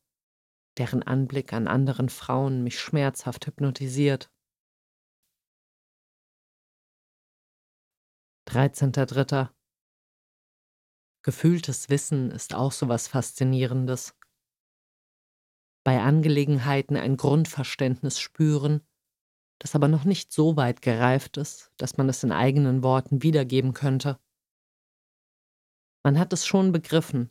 deren 0.78 1.04
Anblick 1.04 1.52
an 1.52 1.68
anderen 1.68 2.08
Frauen 2.08 2.64
mich 2.64 2.80
schmerzhaft 2.80 3.46
hypnotisiert. 3.48 4.32
13.3. 8.50 9.50
Gefühltes 11.24 11.90
Wissen 11.90 12.32
ist 12.32 12.56
auch 12.56 12.72
so 12.72 12.88
was 12.88 13.08
Faszinierendes. 13.08 14.18
Bei 15.86 16.02
Angelegenheiten 16.02 16.98
ein 16.98 17.16
Grundverständnis 17.16 18.20
spüren, 18.20 18.82
das 19.60 19.76
aber 19.76 19.88
noch 19.88 20.04
nicht 20.04 20.34
so 20.34 20.58
weit 20.58 20.82
gereift 20.82 21.38
ist, 21.38 21.72
dass 21.78 21.98
man 21.98 22.10
es 22.10 22.24
in 22.24 22.32
eigenen 22.32 22.82
Worten 22.82 23.22
wiedergeben 23.22 23.74
könnte. 23.74 24.20
Man 26.04 26.18
hat 26.18 26.34
es 26.34 26.48
schon 26.48 26.72
begriffen, 26.72 27.30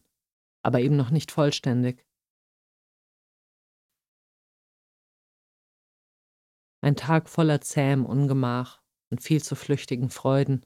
aber 0.62 0.78
eben 0.78 0.96
noch 0.96 1.10
nicht 1.10 1.32
vollständig. 1.32 2.06
Ein 6.80 6.94
Tag 6.94 7.28
voller 7.28 7.60
zähem 7.60 8.06
Ungemach 8.06 8.80
und 9.10 9.20
viel 9.20 9.42
zu 9.42 9.56
flüchtigen 9.56 10.10
Freuden. 10.10 10.64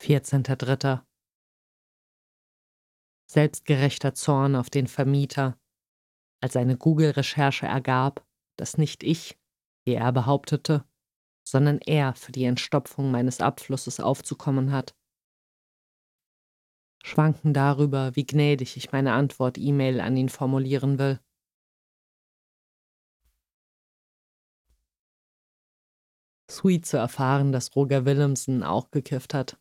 14.3. 0.00 1.02
Selbstgerechter 3.26 4.14
Zorn 4.14 4.56
auf 4.56 4.70
den 4.70 4.86
Vermieter, 4.86 5.58
als 6.42 6.56
eine 6.56 6.76
Google-Recherche 6.76 7.66
ergab, 7.66 8.26
dass 8.56 8.78
nicht 8.78 9.02
ich, 9.02 9.38
wie 9.84 9.94
er 9.94 10.12
behauptete, 10.12 10.84
sondern 11.46 11.78
er 11.78 12.14
für 12.14 12.32
die 12.32 12.44
Entstopfung 12.44 13.10
meines 13.10 13.40
Abflusses 13.40 14.00
aufzukommen 14.00 14.72
hat 14.72 14.94
schwanken 17.02 17.54
darüber, 17.54 18.14
wie 18.14 18.26
gnädig 18.26 18.76
ich 18.76 18.92
meine 18.92 19.12
Antwort-E-Mail 19.12 20.00
an 20.00 20.16
ihn 20.16 20.28
formulieren 20.28 20.98
will. 20.98 21.18
Sweet 26.50 26.84
zu 26.84 26.96
erfahren, 26.96 27.52
dass 27.52 27.76
Roger 27.76 28.04
Willemsen 28.04 28.62
auch 28.64 28.90
gekifft 28.90 29.34
hat. 29.34 29.56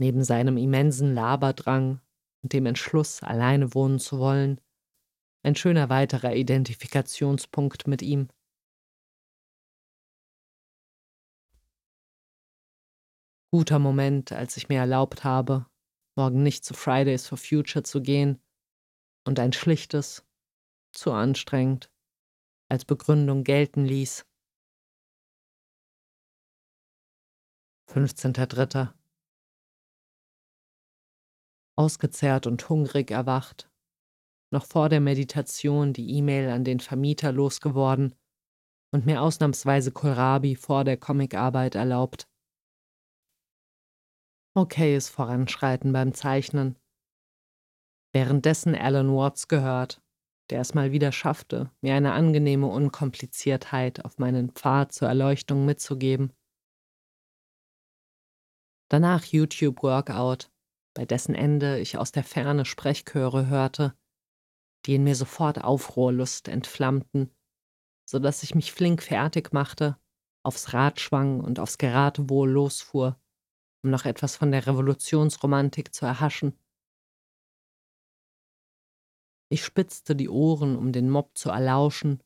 Neben 0.00 0.22
seinem 0.22 0.56
immensen 0.56 1.14
Laberdrang 1.14 2.00
und 2.42 2.52
dem 2.52 2.66
Entschluss, 2.66 3.22
alleine 3.22 3.74
wohnen 3.74 3.98
zu 3.98 4.18
wollen, 4.18 4.60
ein 5.44 5.56
schöner 5.56 5.88
weiterer 5.88 6.34
Identifikationspunkt 6.34 7.86
mit 7.86 8.02
ihm. 8.02 8.28
Guter 13.50 13.78
Moment, 13.78 14.30
als 14.30 14.56
ich 14.56 14.68
mir 14.68 14.78
erlaubt 14.78 15.24
habe, 15.24 15.66
morgen 16.16 16.42
nicht 16.42 16.64
zu 16.64 16.74
Fridays 16.74 17.26
for 17.26 17.38
Future 17.38 17.82
zu 17.82 18.02
gehen 18.02 18.42
und 19.26 19.40
ein 19.40 19.52
schlichtes, 19.52 20.24
zu 20.92 21.12
anstrengend, 21.12 21.90
als 22.70 22.84
Begründung 22.84 23.44
gelten 23.44 23.84
ließ. 23.84 24.26
15.3. 27.90 28.97
Ausgezehrt 31.78 32.46
und 32.46 32.68
hungrig 32.68 33.10
erwacht, 33.10 33.70
noch 34.50 34.66
vor 34.66 34.88
der 34.88 35.00
Meditation 35.00 35.92
die 35.92 36.10
E-Mail 36.16 36.50
an 36.50 36.64
den 36.64 36.80
Vermieter 36.80 37.32
losgeworden 37.32 38.14
und 38.92 39.06
mir 39.06 39.22
ausnahmsweise 39.22 39.92
Kohlrabi 39.92 40.56
vor 40.56 40.84
der 40.84 40.96
Comicarbeit 40.96 41.74
erlaubt 41.74 42.28
okayes 44.58 45.08
Voranschreiten 45.08 45.92
beim 45.92 46.12
Zeichnen. 46.12 46.76
Währenddessen 48.12 48.74
Alan 48.74 49.14
Watts 49.14 49.48
gehört, 49.48 50.02
der 50.50 50.60
es 50.60 50.74
mal 50.74 50.92
wieder 50.92 51.12
schaffte, 51.12 51.70
mir 51.80 51.94
eine 51.94 52.12
angenehme 52.12 52.66
Unkompliziertheit 52.66 54.04
auf 54.04 54.18
meinen 54.18 54.50
Pfad 54.50 54.92
zur 54.92 55.08
Erleuchtung 55.08 55.64
mitzugeben. 55.64 56.32
Danach 58.90 59.24
YouTube 59.24 59.82
Workout, 59.82 60.50
bei 60.98 61.06
dessen 61.06 61.36
Ende 61.36 61.78
ich 61.78 61.96
aus 61.96 62.10
der 62.10 62.24
Ferne 62.24 62.64
Sprechchöre 62.64 63.46
hörte, 63.46 63.96
die 64.84 64.96
in 64.96 65.04
mir 65.04 65.14
sofort 65.14 65.62
Aufruhrlust 65.62 66.48
entflammten, 66.48 67.30
so 68.04 68.18
dass 68.18 68.42
ich 68.42 68.56
mich 68.56 68.72
flink 68.72 69.04
fertig 69.04 69.52
machte 69.52 69.96
aufs 70.42 70.72
Rad 70.72 70.98
schwang 70.98 71.38
und 71.38 71.60
aufs 71.60 71.78
Geratewohl 71.78 72.50
losfuhr, 72.50 73.16
um 73.84 73.90
noch 73.90 74.06
etwas 74.06 74.34
von 74.34 74.50
der 74.50 74.66
Revolutionsromantik 74.66 75.94
zu 75.94 76.04
erhaschen. 76.04 76.58
Ich 79.52 79.64
spitzte 79.64 80.16
die 80.16 80.28
Ohren, 80.28 80.76
um 80.76 80.90
den 80.90 81.10
Mob 81.10 81.38
zu 81.38 81.50
erlauschen, 81.50 82.24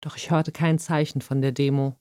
doch 0.00 0.14
ich 0.14 0.30
hörte 0.30 0.52
kein 0.52 0.78
Zeichen 0.78 1.20
von 1.20 1.42
der 1.42 1.50
Demo. 1.50 1.98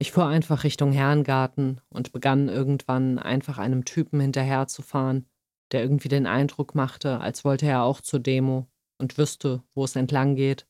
Ich 0.00 0.12
fuhr 0.12 0.26
einfach 0.26 0.64
Richtung 0.64 0.92
Herrengarten 0.92 1.80
und 1.88 2.12
begann 2.12 2.48
irgendwann 2.48 3.18
einfach 3.18 3.58
einem 3.58 3.84
Typen 3.84 4.20
hinterherzufahren, 4.20 5.28
der 5.72 5.82
irgendwie 5.82 6.08
den 6.08 6.26
Eindruck 6.26 6.74
machte, 6.74 7.20
als 7.20 7.44
wollte 7.44 7.66
er 7.66 7.82
auch 7.82 8.00
zur 8.00 8.20
Demo 8.20 8.68
und 8.98 9.18
wüsste, 9.18 9.62
wo 9.74 9.84
es 9.84 9.96
entlang 9.96 10.36
geht. 10.36 10.68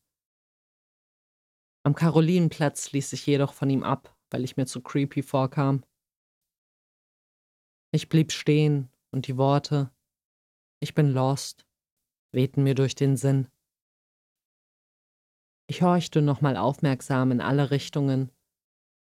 Am 1.84 1.94
Karolinenplatz 1.94 2.92
ließ 2.92 3.12
ich 3.12 3.26
jedoch 3.26 3.52
von 3.52 3.70
ihm 3.70 3.82
ab, 3.82 4.16
weil 4.30 4.44
ich 4.44 4.56
mir 4.56 4.66
zu 4.66 4.80
creepy 4.80 5.22
vorkam. 5.22 5.84
Ich 7.92 8.08
blieb 8.08 8.32
stehen 8.32 8.90
und 9.10 9.26
die 9.26 9.36
Worte 9.36 9.90
Ich 10.80 10.94
bin 10.94 11.12
lost 11.12 11.68
wehten 12.32 12.62
mir 12.62 12.74
durch 12.74 12.94
den 12.94 13.16
Sinn. 13.16 13.48
Ich 15.66 15.82
horchte 15.82 16.22
nochmal 16.22 16.56
aufmerksam 16.56 17.30
in 17.30 17.40
alle 17.40 17.70
Richtungen, 17.70 18.30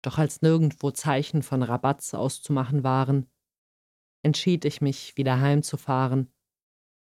doch 0.01 0.17
als 0.17 0.41
nirgendwo 0.41 0.91
Zeichen 0.91 1.43
von 1.43 1.63
Rabatz 1.63 2.13
auszumachen 2.13 2.83
waren, 2.83 3.29
entschied 4.23 4.65
ich 4.65 4.81
mich, 4.81 5.17
wieder 5.17 5.39
heimzufahren 5.39 6.33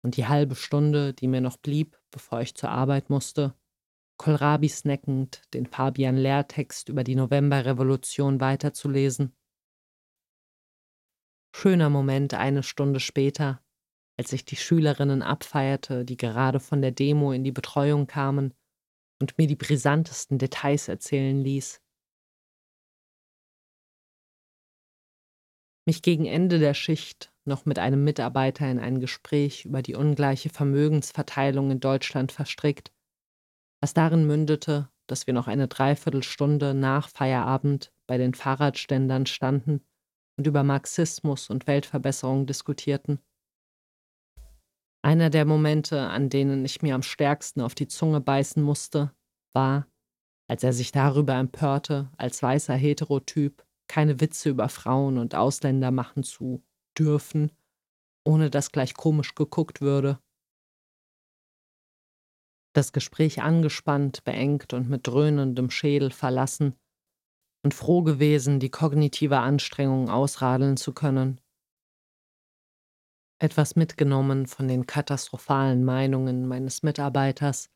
und 0.04 0.18
die 0.18 0.28
halbe 0.28 0.56
Stunde, 0.56 1.14
die 1.14 1.28
mir 1.28 1.42
noch 1.42 1.58
blieb, 1.58 2.00
bevor 2.12 2.42
ich 2.42 2.56
zur 2.56 2.70
Arbeit 2.70 3.10
musste, 3.10 3.56
Kohlrabi 4.18 4.70
snackend 4.70 5.42
den 5.54 5.66
Fabian 5.66 6.18
Lehrtext 6.18 6.90
über 6.90 7.04
die 7.04 7.16
Novemberrevolution 7.16 8.40
weiterzulesen. 8.40 9.36
Schöner 11.56 11.90
Moment 11.90 12.34
eine 12.34 12.64
Stunde 12.64 13.00
später, 13.00 13.64
als 14.18 14.34
ich 14.34 14.46
die 14.46 14.56
Schülerinnen 14.56 15.22
abfeierte, 15.22 16.06
die 16.06 16.18
gerade 16.18 16.60
von 16.60 16.82
der 16.82 16.92
Demo 16.92 17.32
in 17.32 17.44
die 17.44 17.52
Betreuung 17.52 18.08
kamen 18.08 18.54
und 19.22 19.38
mir 19.38 19.48
die 19.48 19.56
brisantesten 19.56 20.38
Details 20.38 20.88
erzählen 20.88 21.40
ließ. 21.44 21.83
Mich 25.86 26.02
gegen 26.02 26.26
Ende 26.26 26.60
der 26.60 26.74
Schicht 26.74 27.34
noch 27.46 27.66
mit 27.66 27.78
einem 27.78 28.04
Mitarbeiter 28.04 28.70
in 28.72 28.80
ein 28.80 29.00
Gespräch 29.00 29.66
über 29.66 29.82
die 29.82 29.96
ungleiche 29.96 30.50
Vermögensverteilung 30.50 31.72
in 31.72 31.80
Deutschland 31.82 32.32
verstrickt, 32.32 32.94
was 33.82 33.94
darin 33.94 34.26
mündete, 34.26 34.90
dass 35.08 35.28
wir 35.28 35.34
noch 35.34 35.48
eine 35.48 35.68
Dreiviertelstunde 35.68 36.74
nach 36.74 37.10
Feierabend 37.10 37.92
bei 38.08 38.18
den 38.18 38.34
Fahrradständern 38.34 39.26
standen 39.26 39.82
und 40.38 40.48
über 40.48 40.64
Marxismus 40.64 41.50
und 41.50 41.68
Weltverbesserung 41.68 42.46
diskutierten. 42.46 43.20
Einer 45.06 45.30
der 45.30 45.44
Momente, 45.44 46.00
an 46.00 46.30
denen 46.30 46.64
ich 46.64 46.82
mir 46.82 46.96
am 46.96 47.04
stärksten 47.04 47.60
auf 47.60 47.76
die 47.76 47.88
Zunge 47.88 48.22
beißen 48.22 48.64
musste, 48.64 49.12
war, 49.52 49.86
als 50.48 50.64
er 50.64 50.72
sich 50.72 50.94
darüber 50.94 51.36
empörte, 51.36 52.10
als 52.16 52.42
weißer 52.42 52.76
Heterotyp 52.76 53.66
keine 53.94 54.20
Witze 54.20 54.50
über 54.50 54.70
Frauen 54.70 55.20
und 55.20 55.36
Ausländer 55.36 55.92
machen 55.92 56.24
zu 56.24 56.64
dürfen, 56.98 57.52
ohne 58.26 58.50
dass 58.50 58.72
gleich 58.72 58.96
komisch 58.96 59.36
geguckt 59.36 59.82
würde. 59.82 60.20
Das 62.76 62.92
Gespräch 62.92 63.44
angespannt, 63.44 64.24
beengt 64.24 64.74
und 64.74 64.90
mit 64.90 65.06
dröhnendem 65.06 65.70
Schädel 65.70 66.10
verlassen 66.10 66.76
und 67.64 67.76
froh 67.76 68.02
gewesen, 68.02 68.60
die 68.60 68.72
kognitive 68.72 69.38
Anstrengung 69.38 70.10
ausradeln 70.10 70.76
zu 70.76 70.92
können, 70.92 71.40
etwas 73.38 73.76
mitgenommen 73.76 74.48
von 74.48 74.68
den 74.68 74.88
katastrophalen 74.88 75.84
Meinungen 75.84 76.48
meines 76.48 76.82
Mitarbeiters, 76.82 77.70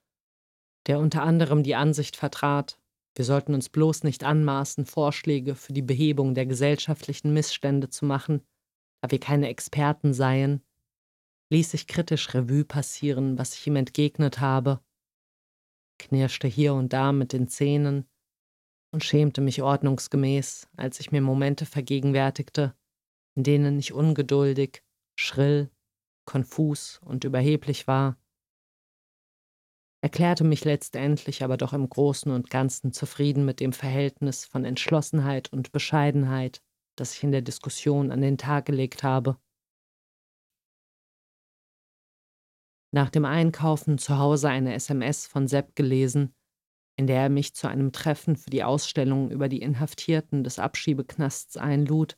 der 0.87 0.97
unter 0.97 1.21
anderem 1.21 1.61
die 1.61 1.75
Ansicht 1.75 2.15
vertrat, 2.15 2.79
wir 3.17 3.25
sollten 3.25 3.55
uns 3.55 3.69
bloß 3.69 4.03
nicht 4.03 4.23
anmaßen, 4.23 4.85
Vorschläge 4.85 5.55
für 5.55 5.73
die 5.73 5.81
Behebung 5.81 6.35
der 6.35 6.45
gesellschaftlichen 6.45 7.33
Missstände 7.33 7.89
zu 7.89 8.05
machen, 8.05 8.41
da 9.01 9.09
wir 9.09 9.19
keine 9.19 9.49
Experten 9.49 10.13
seien, 10.13 10.61
ließ 11.49 11.73
ich 11.73 11.87
kritisch 11.87 12.33
Revue 12.35 12.63
passieren, 12.63 13.39
was 13.39 13.55
ich 13.55 13.65
ihm 13.65 13.75
entgegnet 13.75 14.39
habe, 14.39 14.81
knirschte 15.97 16.47
hier 16.47 16.75
und 16.75 16.93
da 16.93 17.11
mit 17.11 17.33
den 17.33 17.47
Zähnen 17.47 18.07
und 18.91 19.03
schämte 19.03 19.41
mich 19.41 19.63
ordnungsgemäß, 19.63 20.67
als 20.77 20.99
ich 20.99 21.11
mir 21.11 21.21
Momente 21.21 21.65
vergegenwärtigte, 21.65 22.75
in 23.35 23.43
denen 23.43 23.79
ich 23.79 23.93
ungeduldig, 23.93 24.83
schrill, 25.19 25.71
konfus 26.25 26.99
und 27.03 27.23
überheblich 27.23 27.87
war, 27.87 28.17
erklärte 30.01 30.43
mich 30.43 30.63
letztendlich 30.63 31.43
aber 31.43 31.57
doch 31.57 31.73
im 31.73 31.89
Großen 31.89 32.31
und 32.31 32.49
Ganzen 32.49 32.93
zufrieden 32.93 33.45
mit 33.45 33.59
dem 33.59 33.73
Verhältnis 33.73 34.45
von 34.45 34.65
Entschlossenheit 34.65 35.51
und 35.51 35.71
Bescheidenheit, 35.71 36.61
das 36.95 37.15
ich 37.15 37.23
in 37.23 37.31
der 37.31 37.41
Diskussion 37.41 38.11
an 38.11 38.21
den 38.21 38.37
Tag 38.37 38.65
gelegt 38.65 39.03
habe. 39.03 39.37
Nach 42.93 43.09
dem 43.09 43.25
Einkaufen 43.25 43.97
zu 43.97 44.17
Hause 44.17 44.49
eine 44.49 44.73
SMS 44.73 45.27
von 45.27 45.47
Sepp 45.47 45.75
gelesen, 45.75 46.33
in 46.97 47.05
der 47.05 47.23
er 47.23 47.29
mich 47.29 47.53
zu 47.53 47.67
einem 47.67 47.91
Treffen 47.91 48.35
für 48.35 48.49
die 48.49 48.63
Ausstellung 48.63 49.29
über 49.29 49.49
die 49.49 49.61
Inhaftierten 49.61 50.43
des 50.43 50.57
Abschiebeknasts 50.57 51.57
einlud, 51.57 52.17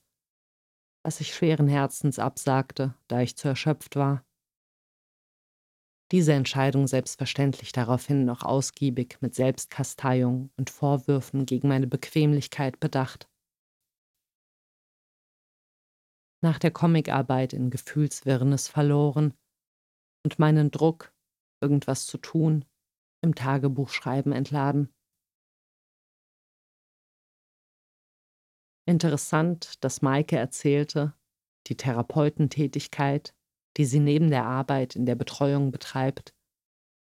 was 1.04 1.22
ich 1.22 1.34
schweren 1.34 1.68
Herzens 1.68 2.20
absagte, 2.20 2.96
da 3.08 3.22
ich 3.22 3.36
zu 3.36 3.48
erschöpft 3.48 3.96
war. 3.96 4.24
Diese 6.12 6.34
Entscheidung 6.34 6.88
selbstverständlich 6.88 7.72
daraufhin 7.72 8.26
noch 8.26 8.42
ausgiebig 8.42 9.20
mit 9.22 9.36
Selbstkasteiung 9.36 10.50
und 10.58 10.72
Vorwürfen 10.72 11.46
gegen 11.46 11.68
meine 11.68 11.86
Bequemlichkeit 11.86 12.80
bedacht. 12.80 13.30
Nach 16.42 16.58
der 16.58 16.72
Comicarbeit 16.72 17.54
in 17.54 17.70
Gefühlswirrnis 17.70 18.68
verloren 18.68 19.36
und 20.26 20.40
meinen 20.40 20.72
Druck, 20.72 21.14
irgendwas 21.62 22.08
zu 22.08 22.18
tun, 22.18 22.66
im 23.22 23.36
Tagebuchschreiben 23.36 24.32
entladen. 24.32 24.90
Interessant, 28.88 29.84
dass 29.84 30.02
Maike 30.02 30.38
erzählte, 30.38 31.14
die 31.68 31.78
Therapeutentätigkeit, 31.78 33.36
die 33.78 33.86
sie 33.86 34.00
neben 34.00 34.30
der 34.30 34.46
Arbeit 34.46 34.96
in 34.96 35.06
der 35.06 35.16
Betreuung 35.16 35.72
betreibt, 35.72 36.34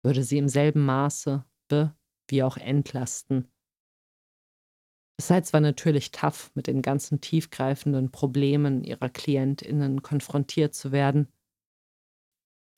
würde 0.04 0.24
sie 0.24 0.38
im 0.38 0.50
selben 0.50 0.86
Maße 0.86 1.46
be- 1.68 1.96
wie 2.30 2.44
auch 2.44 2.58
entlasten. 2.58 3.48
Es 5.20 5.28
sei 5.28 5.42
zwar 5.42 5.62
natürlich 5.62 6.12
tough, 6.12 6.52
mit 6.56 6.68
den 6.68 6.82
ganzen 6.82 7.22
tiefgreifenden 7.22 8.12
Problemen 8.12 8.84
ihrer 8.84 9.10
KlientInnen 9.10 10.02
konfrontiert 10.04 10.76
zu 10.76 10.92
werden, 10.92 11.32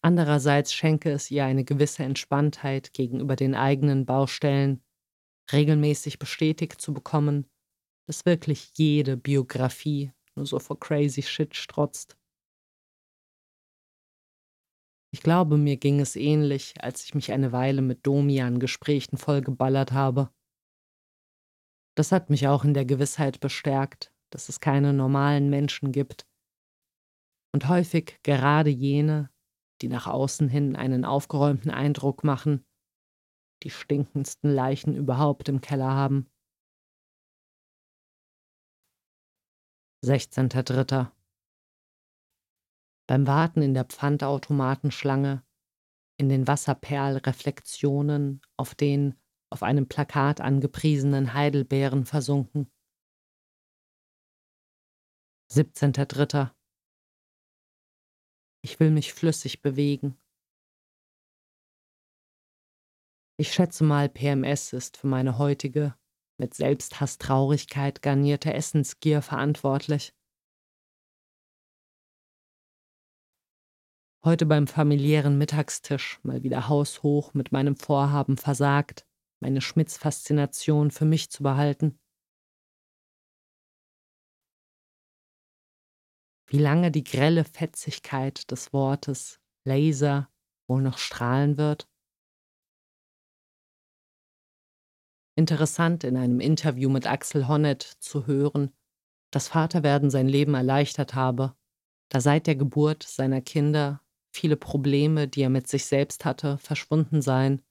andererseits 0.01 0.73
schenke 0.73 1.11
es 1.11 1.31
ihr 1.31 1.45
eine 1.45 1.63
gewisse 1.63 2.03
Entspanntheit 2.03 2.93
gegenüber 2.93 3.35
den 3.35 3.55
eigenen 3.55 4.05
Baustellen, 4.05 4.83
regelmäßig 5.53 6.19
bestätigt 6.19 6.81
zu 6.81 6.93
bekommen, 6.93 7.49
dass 8.07 8.25
wirklich 8.25 8.73
jede 8.77 9.17
Biografie 9.17 10.13
nur 10.35 10.45
so 10.45 10.59
vor 10.59 10.79
crazy 10.79 11.23
shit 11.23 11.55
strotzt. 11.55 12.18
Ich 15.11 15.21
glaube, 15.21 15.57
mir 15.57 15.77
ging 15.77 15.99
es 15.99 16.15
ähnlich, 16.15 16.75
als 16.83 17.03
ich 17.03 17.15
mich 17.15 17.31
eine 17.31 17.51
Weile 17.51 17.81
mit 17.81 18.05
Domi 18.05 18.41
an 18.41 18.59
Gesprächen 18.59 19.17
vollgeballert 19.17 19.91
habe. 19.91 20.31
Das 21.97 22.11
hat 22.11 22.29
mich 22.29 22.47
auch 22.47 22.63
in 22.63 22.73
der 22.73 22.85
Gewissheit 22.85 23.39
bestärkt, 23.39 24.13
dass 24.31 24.49
es 24.49 24.59
keine 24.59 24.93
normalen 24.93 25.49
Menschen 25.49 25.91
gibt. 25.91 26.27
Und 27.53 27.67
häufig 27.67 28.19
gerade 28.21 28.69
jene, 28.69 29.31
die 29.81 29.87
nach 29.87 30.05
außen 30.05 30.47
hin 30.47 30.75
einen 30.75 31.03
aufgeräumten 31.05 31.71
Eindruck 31.71 32.23
machen, 32.23 32.63
die 33.63 33.71
stinkendsten 33.71 34.53
Leichen 34.53 34.95
überhaupt 34.95 35.49
im 35.49 35.59
Keller 35.59 35.89
haben. 35.89 36.29
16.03. 40.05 41.18
Beim 43.09 43.25
Warten 43.25 43.63
in 43.63 43.73
der 43.73 43.85
Pfandautomatenschlange, 43.85 45.43
in 46.19 46.29
den 46.29 46.47
Wasserperlreflexionen 46.47 48.39
auf 48.55 48.75
den 48.75 49.19
auf 49.51 49.63
einem 49.63 49.87
Plakat 49.87 50.41
angepriesenen 50.41 51.33
Heidelbeeren 51.33 52.05
versunken. 52.05 52.71
17.03. 55.51 56.51
Ich 58.61 58.79
will 58.79 58.91
mich 58.91 59.11
flüssig 59.11 59.63
bewegen. 59.63 60.15
Ich 63.39 63.51
schätze 63.53 63.83
mal, 63.83 64.07
PMS 64.07 64.71
ist 64.71 64.97
für 64.97 65.07
meine 65.07 65.39
heutige 65.39 65.95
mit 66.37 66.53
Selbsthasstraurigkeit 66.53 68.03
garnierte 68.03 68.53
Essensgier 68.53 69.23
verantwortlich. 69.23 70.13
Heute 74.21 74.45
beim 74.45 74.67
familiären 74.67 75.37
Mittagstisch 75.37 76.19
mal 76.23 76.43
wieder 76.43 76.67
haushoch 76.67 77.33
mit 77.33 77.53
meinem 77.53 77.77
Vorhaben 77.77 78.35
versagt, 78.35 79.07
meine 79.39 79.61
Schmitz-Faszination 79.61 80.91
für 80.91 81.05
mich 81.05 81.29
zu 81.31 81.41
behalten. 81.41 81.97
Wie 86.47 86.57
lange 86.57 86.91
die 86.91 87.05
grelle 87.05 87.45
Fetzigkeit 87.45 88.51
des 88.51 88.73
Wortes 88.73 89.39
Laser 89.65 90.29
wohl 90.67 90.81
noch 90.81 90.97
strahlen 90.97 91.57
wird? 91.57 91.87
Interessant 95.37 96.03
in 96.03 96.17
einem 96.17 96.41
Interview 96.41 96.89
mit 96.89 97.07
Axel 97.07 97.47
Honneth 97.47 97.83
zu 97.83 98.27
hören, 98.27 98.75
dass 99.31 99.47
Vaterwerden 99.47 100.09
sein 100.09 100.27
Leben 100.27 100.55
erleichtert 100.55 101.15
habe, 101.15 101.55
da 102.09 102.19
seit 102.19 102.47
der 102.47 102.57
Geburt 102.57 103.03
seiner 103.03 103.39
Kinder 103.39 104.01
viele 104.31 104.57
Probleme, 104.57 105.27
die 105.27 105.41
er 105.41 105.49
mit 105.49 105.67
sich 105.67 105.85
selbst 105.85 106.25
hatte, 106.25 106.57
verschwunden 106.57 107.21
seien. 107.21 107.63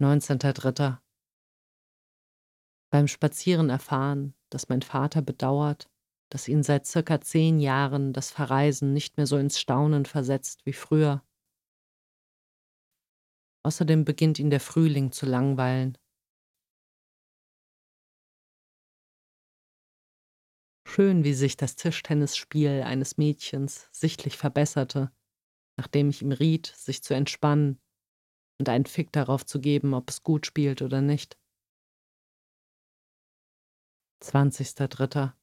19.03. 0.00 0.98
Beim 2.90 3.08
Spazieren 3.08 3.70
erfahren, 3.70 4.34
dass 4.50 4.68
mein 4.68 4.82
Vater 4.82 5.22
bedauert, 5.22 5.88
dass 6.30 6.48
ihn 6.48 6.62
seit 6.62 6.86
circa 6.86 7.20
zehn 7.20 7.60
Jahren 7.60 8.12
das 8.12 8.30
Verreisen 8.30 8.92
nicht 8.92 9.16
mehr 9.16 9.26
so 9.26 9.36
ins 9.38 9.58
Staunen 9.58 10.04
versetzt 10.04 10.66
wie 10.66 10.72
früher. 10.72 11.22
Außerdem 13.64 14.04
beginnt 14.04 14.38
ihn 14.38 14.50
der 14.50 14.60
Frühling 14.60 15.12
zu 15.12 15.26
langweilen. 15.26 15.98
Schön, 20.96 21.24
wie 21.24 21.34
sich 21.34 21.58
das 21.58 21.76
Tischtennisspiel 21.76 22.82
eines 22.82 23.18
Mädchens 23.18 23.86
sichtlich 23.92 24.38
verbesserte, 24.38 25.12
nachdem 25.76 26.08
ich 26.08 26.22
ihm 26.22 26.32
riet, 26.32 26.68
sich 26.74 27.02
zu 27.02 27.12
entspannen 27.12 27.78
und 28.58 28.70
einen 28.70 28.86
Fick 28.86 29.12
darauf 29.12 29.44
zu 29.44 29.60
geben, 29.60 29.92
ob 29.92 30.08
es 30.08 30.22
gut 30.22 30.46
spielt 30.46 30.80
oder 30.80 31.02
nicht. 31.02 31.38
20.03. 34.24 35.34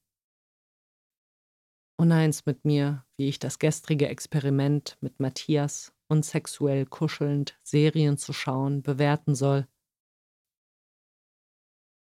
Uneins 1.97 2.47
mit 2.47 2.65
mir, 2.65 3.05
wie 3.17 3.29
ich 3.29 3.37
das 3.37 3.59
gestrige 3.59 4.07
Experiment 4.07 4.97
mit 5.01 5.19
Matthias 5.19 5.93
unsexuell 6.07 6.87
kuschelnd 6.87 7.59
Serien 7.61 8.17
zu 8.17 8.33
schauen 8.33 8.81
bewerten 8.81 9.35
soll. 9.35 9.67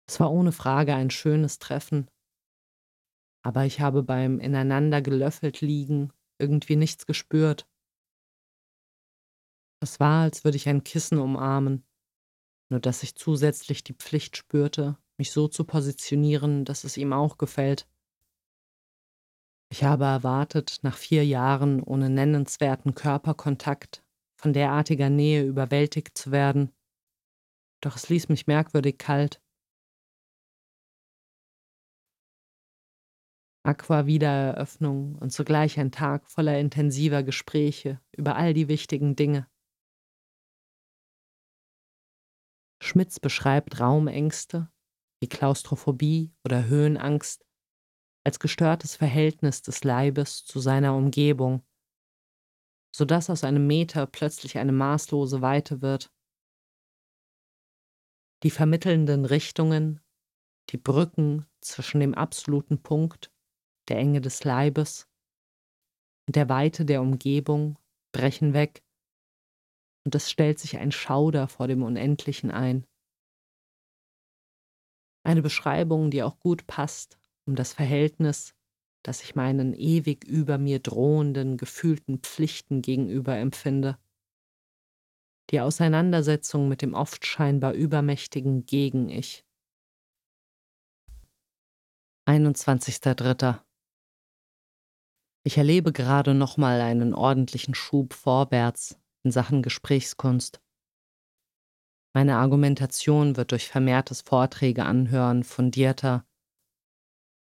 Es 0.08 0.18
war 0.18 0.32
ohne 0.32 0.52
Frage 0.52 0.94
ein 0.94 1.10
schönes 1.10 1.58
Treffen, 1.58 2.08
aber 3.44 3.66
ich 3.66 3.80
habe 3.80 4.02
beim 4.02 4.40
ineinander 4.40 5.02
gelöffelt 5.02 5.60
liegen 5.60 6.12
irgendwie 6.38 6.76
nichts 6.76 7.06
gespürt. 7.06 7.68
Es 9.80 10.00
war, 10.00 10.22
als 10.22 10.44
würde 10.44 10.56
ich 10.56 10.68
ein 10.68 10.82
Kissen 10.82 11.18
umarmen, 11.18 11.84
nur 12.70 12.80
dass 12.80 13.02
ich 13.02 13.14
zusätzlich 13.14 13.84
die 13.84 13.92
Pflicht 13.92 14.36
spürte, 14.36 14.98
mich 15.18 15.30
so 15.30 15.46
zu 15.46 15.64
positionieren, 15.64 16.64
dass 16.64 16.84
es 16.84 16.96
ihm 16.96 17.12
auch 17.12 17.38
gefällt. 17.38 17.86
Ich 19.70 19.84
habe 19.84 20.04
erwartet, 20.04 20.78
nach 20.82 20.96
vier 20.96 21.24
Jahren 21.26 21.82
ohne 21.82 22.08
nennenswerten 22.08 22.94
Körperkontakt 22.94 24.02
von 24.36 24.52
derartiger 24.52 25.10
Nähe 25.10 25.44
überwältigt 25.44 26.16
zu 26.16 26.30
werden, 26.30 26.72
doch 27.80 27.96
es 27.96 28.08
ließ 28.08 28.30
mich 28.30 28.46
merkwürdig 28.46 28.96
kalt. 28.98 29.43
Aqua-Wiedereröffnung 33.64 35.16
und 35.16 35.30
zugleich 35.30 35.80
ein 35.80 35.90
Tag 35.90 36.30
voller 36.30 36.58
intensiver 36.58 37.22
Gespräche 37.22 38.00
über 38.12 38.36
all 38.36 38.52
die 38.52 38.68
wichtigen 38.68 39.16
Dinge. 39.16 39.48
Schmitz 42.82 43.18
beschreibt 43.18 43.80
Raumängste 43.80 44.70
wie 45.20 45.28
Klaustrophobie 45.28 46.34
oder 46.44 46.66
Höhenangst 46.66 47.46
als 48.24 48.38
gestörtes 48.38 48.96
Verhältnis 48.96 49.62
des 49.62 49.82
Leibes 49.82 50.44
zu 50.44 50.60
seiner 50.60 50.94
Umgebung, 50.94 51.62
sodass 52.94 53.30
aus 53.30 53.44
einem 53.44 53.66
Meter 53.66 54.06
plötzlich 54.06 54.58
eine 54.58 54.72
maßlose 54.72 55.40
Weite 55.40 55.80
wird. 55.80 56.12
Die 58.42 58.50
vermittelnden 58.50 59.24
Richtungen, 59.24 60.00
die 60.70 60.76
Brücken 60.76 61.46
zwischen 61.62 62.00
dem 62.00 62.14
absoluten 62.14 62.82
Punkt, 62.82 63.33
der 63.88 63.98
Enge 63.98 64.20
des 64.20 64.44
Leibes 64.44 65.08
und 66.26 66.36
der 66.36 66.48
Weite 66.48 66.84
der 66.84 67.02
Umgebung 67.02 67.78
brechen 68.12 68.54
weg 68.54 68.82
und 70.04 70.14
es 70.14 70.30
stellt 70.30 70.58
sich 70.58 70.78
ein 70.78 70.92
Schauder 70.92 71.48
vor 71.48 71.66
dem 71.68 71.82
Unendlichen 71.82 72.50
ein. 72.50 72.86
Eine 75.26 75.42
Beschreibung, 75.42 76.10
die 76.10 76.22
auch 76.22 76.38
gut 76.38 76.66
passt, 76.66 77.18
um 77.46 77.56
das 77.56 77.72
Verhältnis, 77.72 78.54
das 79.02 79.22
ich 79.22 79.34
meinen 79.34 79.72
ewig 79.74 80.24
über 80.24 80.58
mir 80.58 80.80
drohenden, 80.80 81.56
gefühlten 81.56 82.18
Pflichten 82.18 82.82
gegenüber 82.82 83.36
empfinde. 83.36 83.98
Die 85.50 85.60
Auseinandersetzung 85.60 86.68
mit 86.68 86.82
dem 86.82 86.94
oft 86.94 87.26
scheinbar 87.26 87.72
übermächtigen 87.72 88.66
Gegen-Ich. 88.66 89.44
21.03. 92.26 93.63
Ich 95.46 95.58
erlebe 95.58 95.92
gerade 95.92 96.32
nochmal 96.32 96.80
einen 96.80 97.12
ordentlichen 97.12 97.74
Schub 97.74 98.14
vorwärts 98.14 98.98
in 99.24 99.30
Sachen 99.30 99.62
Gesprächskunst. 99.62 100.62
Meine 102.14 102.36
Argumentation 102.36 103.36
wird 103.36 103.52
durch 103.52 103.68
vermehrtes 103.68 104.22
Vorträge 104.22 104.86
anhören 104.86 105.44
fundierter. 105.44 106.26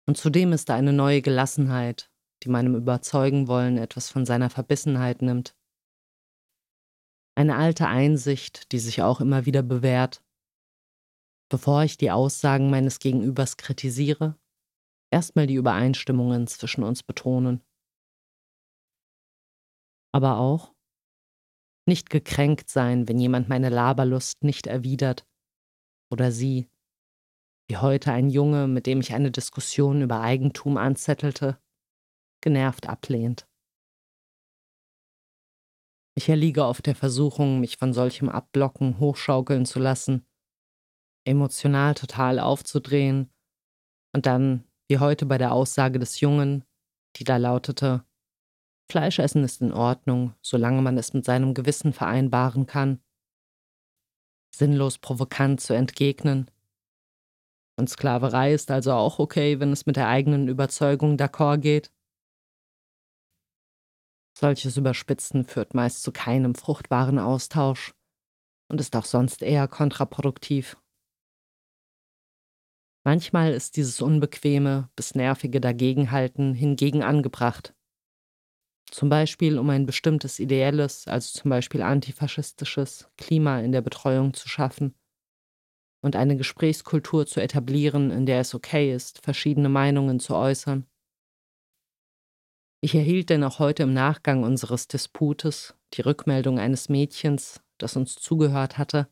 Und 0.05 0.15
zudem 0.15 0.53
ist 0.53 0.69
da 0.69 0.75
eine 0.75 0.93
neue 0.93 1.23
Gelassenheit, 1.23 2.11
die 2.43 2.49
meinem 2.49 2.75
Überzeugenwollen 2.75 3.79
etwas 3.79 4.11
von 4.11 4.27
seiner 4.27 4.51
Verbissenheit 4.51 5.23
nimmt. 5.23 5.55
Eine 7.35 7.55
alte 7.55 7.87
Einsicht, 7.87 8.71
die 8.71 8.79
sich 8.79 9.01
auch 9.01 9.21
immer 9.21 9.47
wieder 9.47 9.63
bewährt. 9.63 10.23
Bevor 11.49 11.83
ich 11.83 11.97
die 11.97 12.11
Aussagen 12.11 12.69
meines 12.69 12.99
Gegenübers 12.99 13.57
kritisiere, 13.57 14.37
erstmal 15.11 15.47
die 15.47 15.55
Übereinstimmungen 15.55 16.45
zwischen 16.45 16.83
uns 16.83 17.01
betonen. 17.01 17.63
Aber 20.17 20.39
auch, 20.39 20.73
nicht 21.87 22.09
gekränkt 22.09 22.71
sein, 22.71 23.07
wenn 23.07 23.19
jemand 23.19 23.49
meine 23.49 23.69
Laberlust 23.69 24.43
nicht 24.43 24.65
erwidert. 24.65 25.27
Oder 26.11 26.31
sie, 26.31 26.71
wie 27.69 27.77
heute 27.77 28.11
ein 28.13 28.31
Junge, 28.31 28.67
mit 28.67 28.87
dem 28.87 28.99
ich 28.99 29.13
eine 29.13 29.29
Diskussion 29.29 30.01
über 30.01 30.21
Eigentum 30.21 30.77
anzettelte, 30.77 31.61
genervt 32.41 32.89
ablehnt. 32.89 33.47
Ich 36.17 36.29
erliege 36.29 36.65
auf 36.65 36.81
der 36.81 36.95
Versuchung, 36.95 37.59
mich 37.59 37.77
von 37.77 37.93
solchem 37.93 38.27
Abblocken 38.27 38.99
hochschaukeln 38.99 39.67
zu 39.67 39.77
lassen, 39.77 40.25
emotional 41.27 41.93
total 41.93 42.39
aufzudrehen 42.39 43.31
und 44.15 44.25
dann, 44.25 44.63
wie 44.89 44.97
heute 44.97 45.27
bei 45.27 45.37
der 45.37 45.51
Aussage 45.51 45.99
des 45.99 46.21
Jungen, 46.21 46.65
die 47.17 47.23
da 47.23 47.37
lautete, 47.37 48.03
Fleischessen 48.89 49.43
ist 49.43 49.61
in 49.61 49.73
Ordnung, 49.73 50.33
solange 50.41 50.81
man 50.81 50.97
es 50.97 51.13
mit 51.13 51.25
seinem 51.25 51.53
Gewissen 51.53 51.91
vereinbaren 51.91 52.67
kann. 52.67 53.01
Sinnlos 54.55 54.97
provokant 54.97 55.59
zu 55.59 55.73
entgegnen. 55.73 56.49
Und 57.77 57.89
Sklaverei 57.89 58.53
ist 58.53 58.71
also 58.71 58.93
auch 58.93 59.19
okay, 59.19 59.59
wenn 59.59 59.71
es 59.71 59.85
mit 59.85 59.97
der 59.97 60.07
eigenen 60.07 60.47
Überzeugung 60.47 61.17
d'accord 61.17 61.59
geht. 61.59 61.91
Solches 64.37 64.77
Überspitzen 64.77 65.45
führt 65.45 65.73
meist 65.73 66.03
zu 66.03 66.11
keinem 66.11 66.55
fruchtbaren 66.55 67.19
Austausch 67.19 67.93
und 68.69 68.79
ist 68.79 68.95
auch 68.95 69.05
sonst 69.05 69.41
eher 69.41 69.67
kontraproduktiv. 69.67 70.77
Manchmal 73.03 73.53
ist 73.53 73.77
dieses 73.77 74.01
unbequeme 74.01 74.89
bis 74.95 75.15
nervige 75.15 75.61
Dagegenhalten 75.61 76.53
hingegen 76.53 77.03
angebracht. 77.03 77.76
Zum 78.91 79.07
Beispiel, 79.09 79.59
um 79.59 79.69
ein 79.69 79.85
bestimmtes 79.85 80.39
ideelles, 80.39 81.07
also 81.07 81.39
zum 81.39 81.49
Beispiel 81.49 81.81
antifaschistisches 81.81 83.09
Klima 83.17 83.59
in 83.61 83.71
der 83.71 83.81
Betreuung 83.81 84.33
zu 84.33 84.49
schaffen 84.49 84.93
und 86.01 86.15
eine 86.15 86.37
Gesprächskultur 86.37 87.27
zu 87.27 87.39
etablieren, 87.39 88.09
in 88.09 88.25
der 88.25 88.39
es 88.39 88.55
okay 88.55 88.91
ist, 88.93 89.23
verschiedene 89.23 89.69
Meinungen 89.69 90.19
zu 90.19 90.33
äußern. 90.35 90.87
Ich 92.81 92.95
erhielt 92.95 93.29
denn 93.29 93.43
auch 93.43 93.59
heute 93.59 93.83
im 93.83 93.93
Nachgang 93.93 94.43
unseres 94.43 94.87
Disputes 94.87 95.75
die 95.93 96.01
Rückmeldung 96.01 96.57
eines 96.57 96.89
Mädchens, 96.89 97.61
das 97.77 97.95
uns 97.95 98.15
zugehört 98.15 98.79
hatte. 98.79 99.07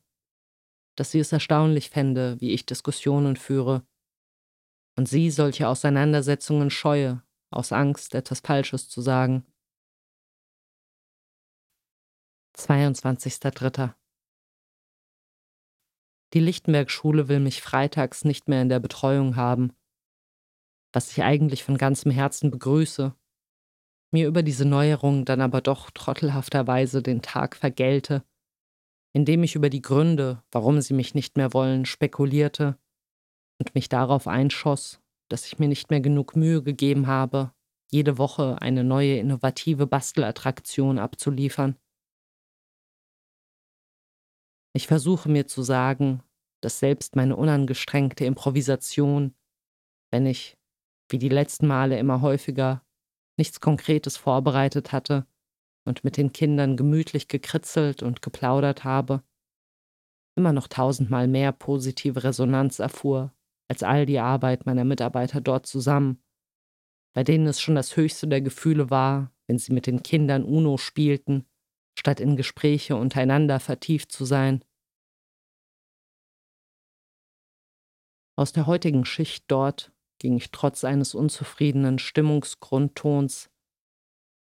dass 0.97 1.11
sie 1.11 1.19
es 1.19 1.31
erstaunlich 1.31 1.89
fände, 1.89 2.35
wie 2.41 2.51
ich 2.51 2.65
Diskussionen 2.65 3.37
führe 3.37 3.85
und 4.97 5.07
sie 5.07 5.29
solche 5.31 5.67
Auseinandersetzungen 5.67 6.69
scheue, 6.69 7.21
aus 7.51 7.71
Angst, 7.71 8.15
etwas 8.15 8.39
Falsches 8.41 8.89
zu 8.89 9.01
sagen. 9.01 9.45
22.03. 12.57 13.93
Die 16.33 16.39
Lichtenberg-Schule 16.39 17.27
will 17.27 17.39
mich 17.39 17.61
freitags 17.61 18.25
nicht 18.25 18.47
mehr 18.47 18.61
in 18.61 18.69
der 18.69 18.79
Betreuung 18.79 19.35
haben, 19.35 19.73
was 20.93 21.11
ich 21.11 21.23
eigentlich 21.23 21.63
von 21.63 21.77
ganzem 21.77 22.11
Herzen 22.11 22.51
begrüße, 22.51 23.13
mir 24.11 24.27
über 24.27 24.43
diese 24.43 24.65
Neuerung 24.65 25.25
dann 25.25 25.41
aber 25.41 25.61
doch 25.61 25.91
trottelhafterweise 25.91 27.03
den 27.03 27.21
Tag 27.21 27.55
vergelte, 27.55 28.23
indem 29.13 29.43
ich 29.43 29.55
über 29.55 29.69
die 29.69 29.81
Gründe, 29.81 30.41
warum 30.51 30.79
sie 30.81 30.93
mich 30.93 31.13
nicht 31.13 31.35
mehr 31.37 31.53
wollen, 31.53 31.85
spekulierte 31.85 32.77
und 33.59 33.75
mich 33.75 33.89
darauf 33.89 34.27
einschoss, 34.27 35.01
dass 35.29 35.45
ich 35.45 35.59
mir 35.59 35.67
nicht 35.67 35.89
mehr 35.89 36.01
genug 36.01 36.35
Mühe 36.35 36.63
gegeben 36.63 37.07
habe, 37.07 37.51
jede 37.91 38.17
Woche 38.17 38.61
eine 38.61 38.83
neue 38.83 39.17
innovative 39.17 39.87
Bastelattraktion 39.87 40.99
abzuliefern. 40.99 41.77
Ich 44.75 44.87
versuche 44.87 45.29
mir 45.29 45.47
zu 45.47 45.63
sagen, 45.63 46.21
dass 46.61 46.79
selbst 46.79 47.15
meine 47.15 47.37
unangestrengte 47.37 48.25
Improvisation, 48.25 49.33
wenn 50.11 50.25
ich, 50.25 50.57
wie 51.09 51.17
die 51.17 51.29
letzten 51.29 51.65
Male 51.65 51.97
immer 51.97 52.19
häufiger, 52.19 52.85
nichts 53.37 53.61
Konkretes 53.61 54.17
vorbereitet 54.17 54.91
hatte 54.91 55.27
und 55.85 56.03
mit 56.03 56.17
den 56.17 56.33
Kindern 56.33 56.75
gemütlich 56.75 57.29
gekritzelt 57.29 58.03
und 58.03 58.21
geplaudert 58.21 58.83
habe, 58.83 59.23
immer 60.37 60.51
noch 60.51 60.67
tausendmal 60.67 61.29
mehr 61.29 61.53
positive 61.53 62.25
Resonanz 62.25 62.79
erfuhr 62.79 63.33
als 63.69 63.81
all 63.81 64.05
die 64.05 64.19
Arbeit 64.19 64.65
meiner 64.65 64.83
Mitarbeiter 64.83 65.39
dort 65.39 65.67
zusammen, 65.67 66.21
bei 67.13 67.23
denen 67.23 67.47
es 67.47 67.61
schon 67.61 67.75
das 67.75 67.95
höchste 67.95 68.27
der 68.27 68.41
Gefühle 68.41 68.89
war, 68.89 69.31
wenn 69.47 69.57
sie 69.57 69.71
mit 69.71 69.87
den 69.87 70.03
Kindern 70.03 70.43
Uno 70.43 70.75
spielten, 70.75 71.45
statt 71.97 72.19
in 72.19 72.35
Gespräche 72.35 72.95
untereinander 72.95 73.59
vertieft 73.59 74.11
zu 74.11 74.25
sein. 74.25 74.63
Aus 78.37 78.51
der 78.51 78.67
heutigen 78.67 79.05
Schicht 79.05 79.45
dort 79.47 79.93
ging 80.19 80.35
ich 80.35 80.51
trotz 80.51 80.83
eines 80.83 81.15
unzufriedenen 81.15 81.99
Stimmungsgrundtons 81.99 83.49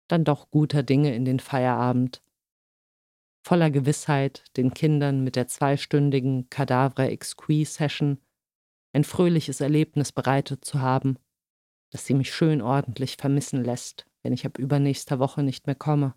dann 0.08 0.24
doch 0.24 0.50
guter 0.50 0.82
Dinge 0.82 1.14
in 1.14 1.24
den 1.24 1.38
Feierabend, 1.38 2.22
voller 3.46 3.70
Gewissheit, 3.70 4.44
den 4.56 4.74
Kindern 4.74 5.24
mit 5.24 5.36
der 5.36 5.46
zweistündigen 5.46 6.50
Cadavre 6.50 7.08
Exquis 7.08 7.74
Session 7.74 8.18
ein 8.92 9.04
fröhliches 9.04 9.60
Erlebnis 9.60 10.12
bereitet 10.12 10.64
zu 10.64 10.80
haben, 10.80 11.16
das 11.90 12.06
sie 12.06 12.14
mich 12.14 12.34
schön 12.34 12.60
ordentlich 12.60 13.16
vermissen 13.16 13.64
lässt, 13.64 14.06
wenn 14.22 14.32
ich 14.32 14.46
ab 14.46 14.58
übernächster 14.58 15.18
Woche 15.18 15.42
nicht 15.42 15.66
mehr 15.66 15.76
komme. 15.76 16.14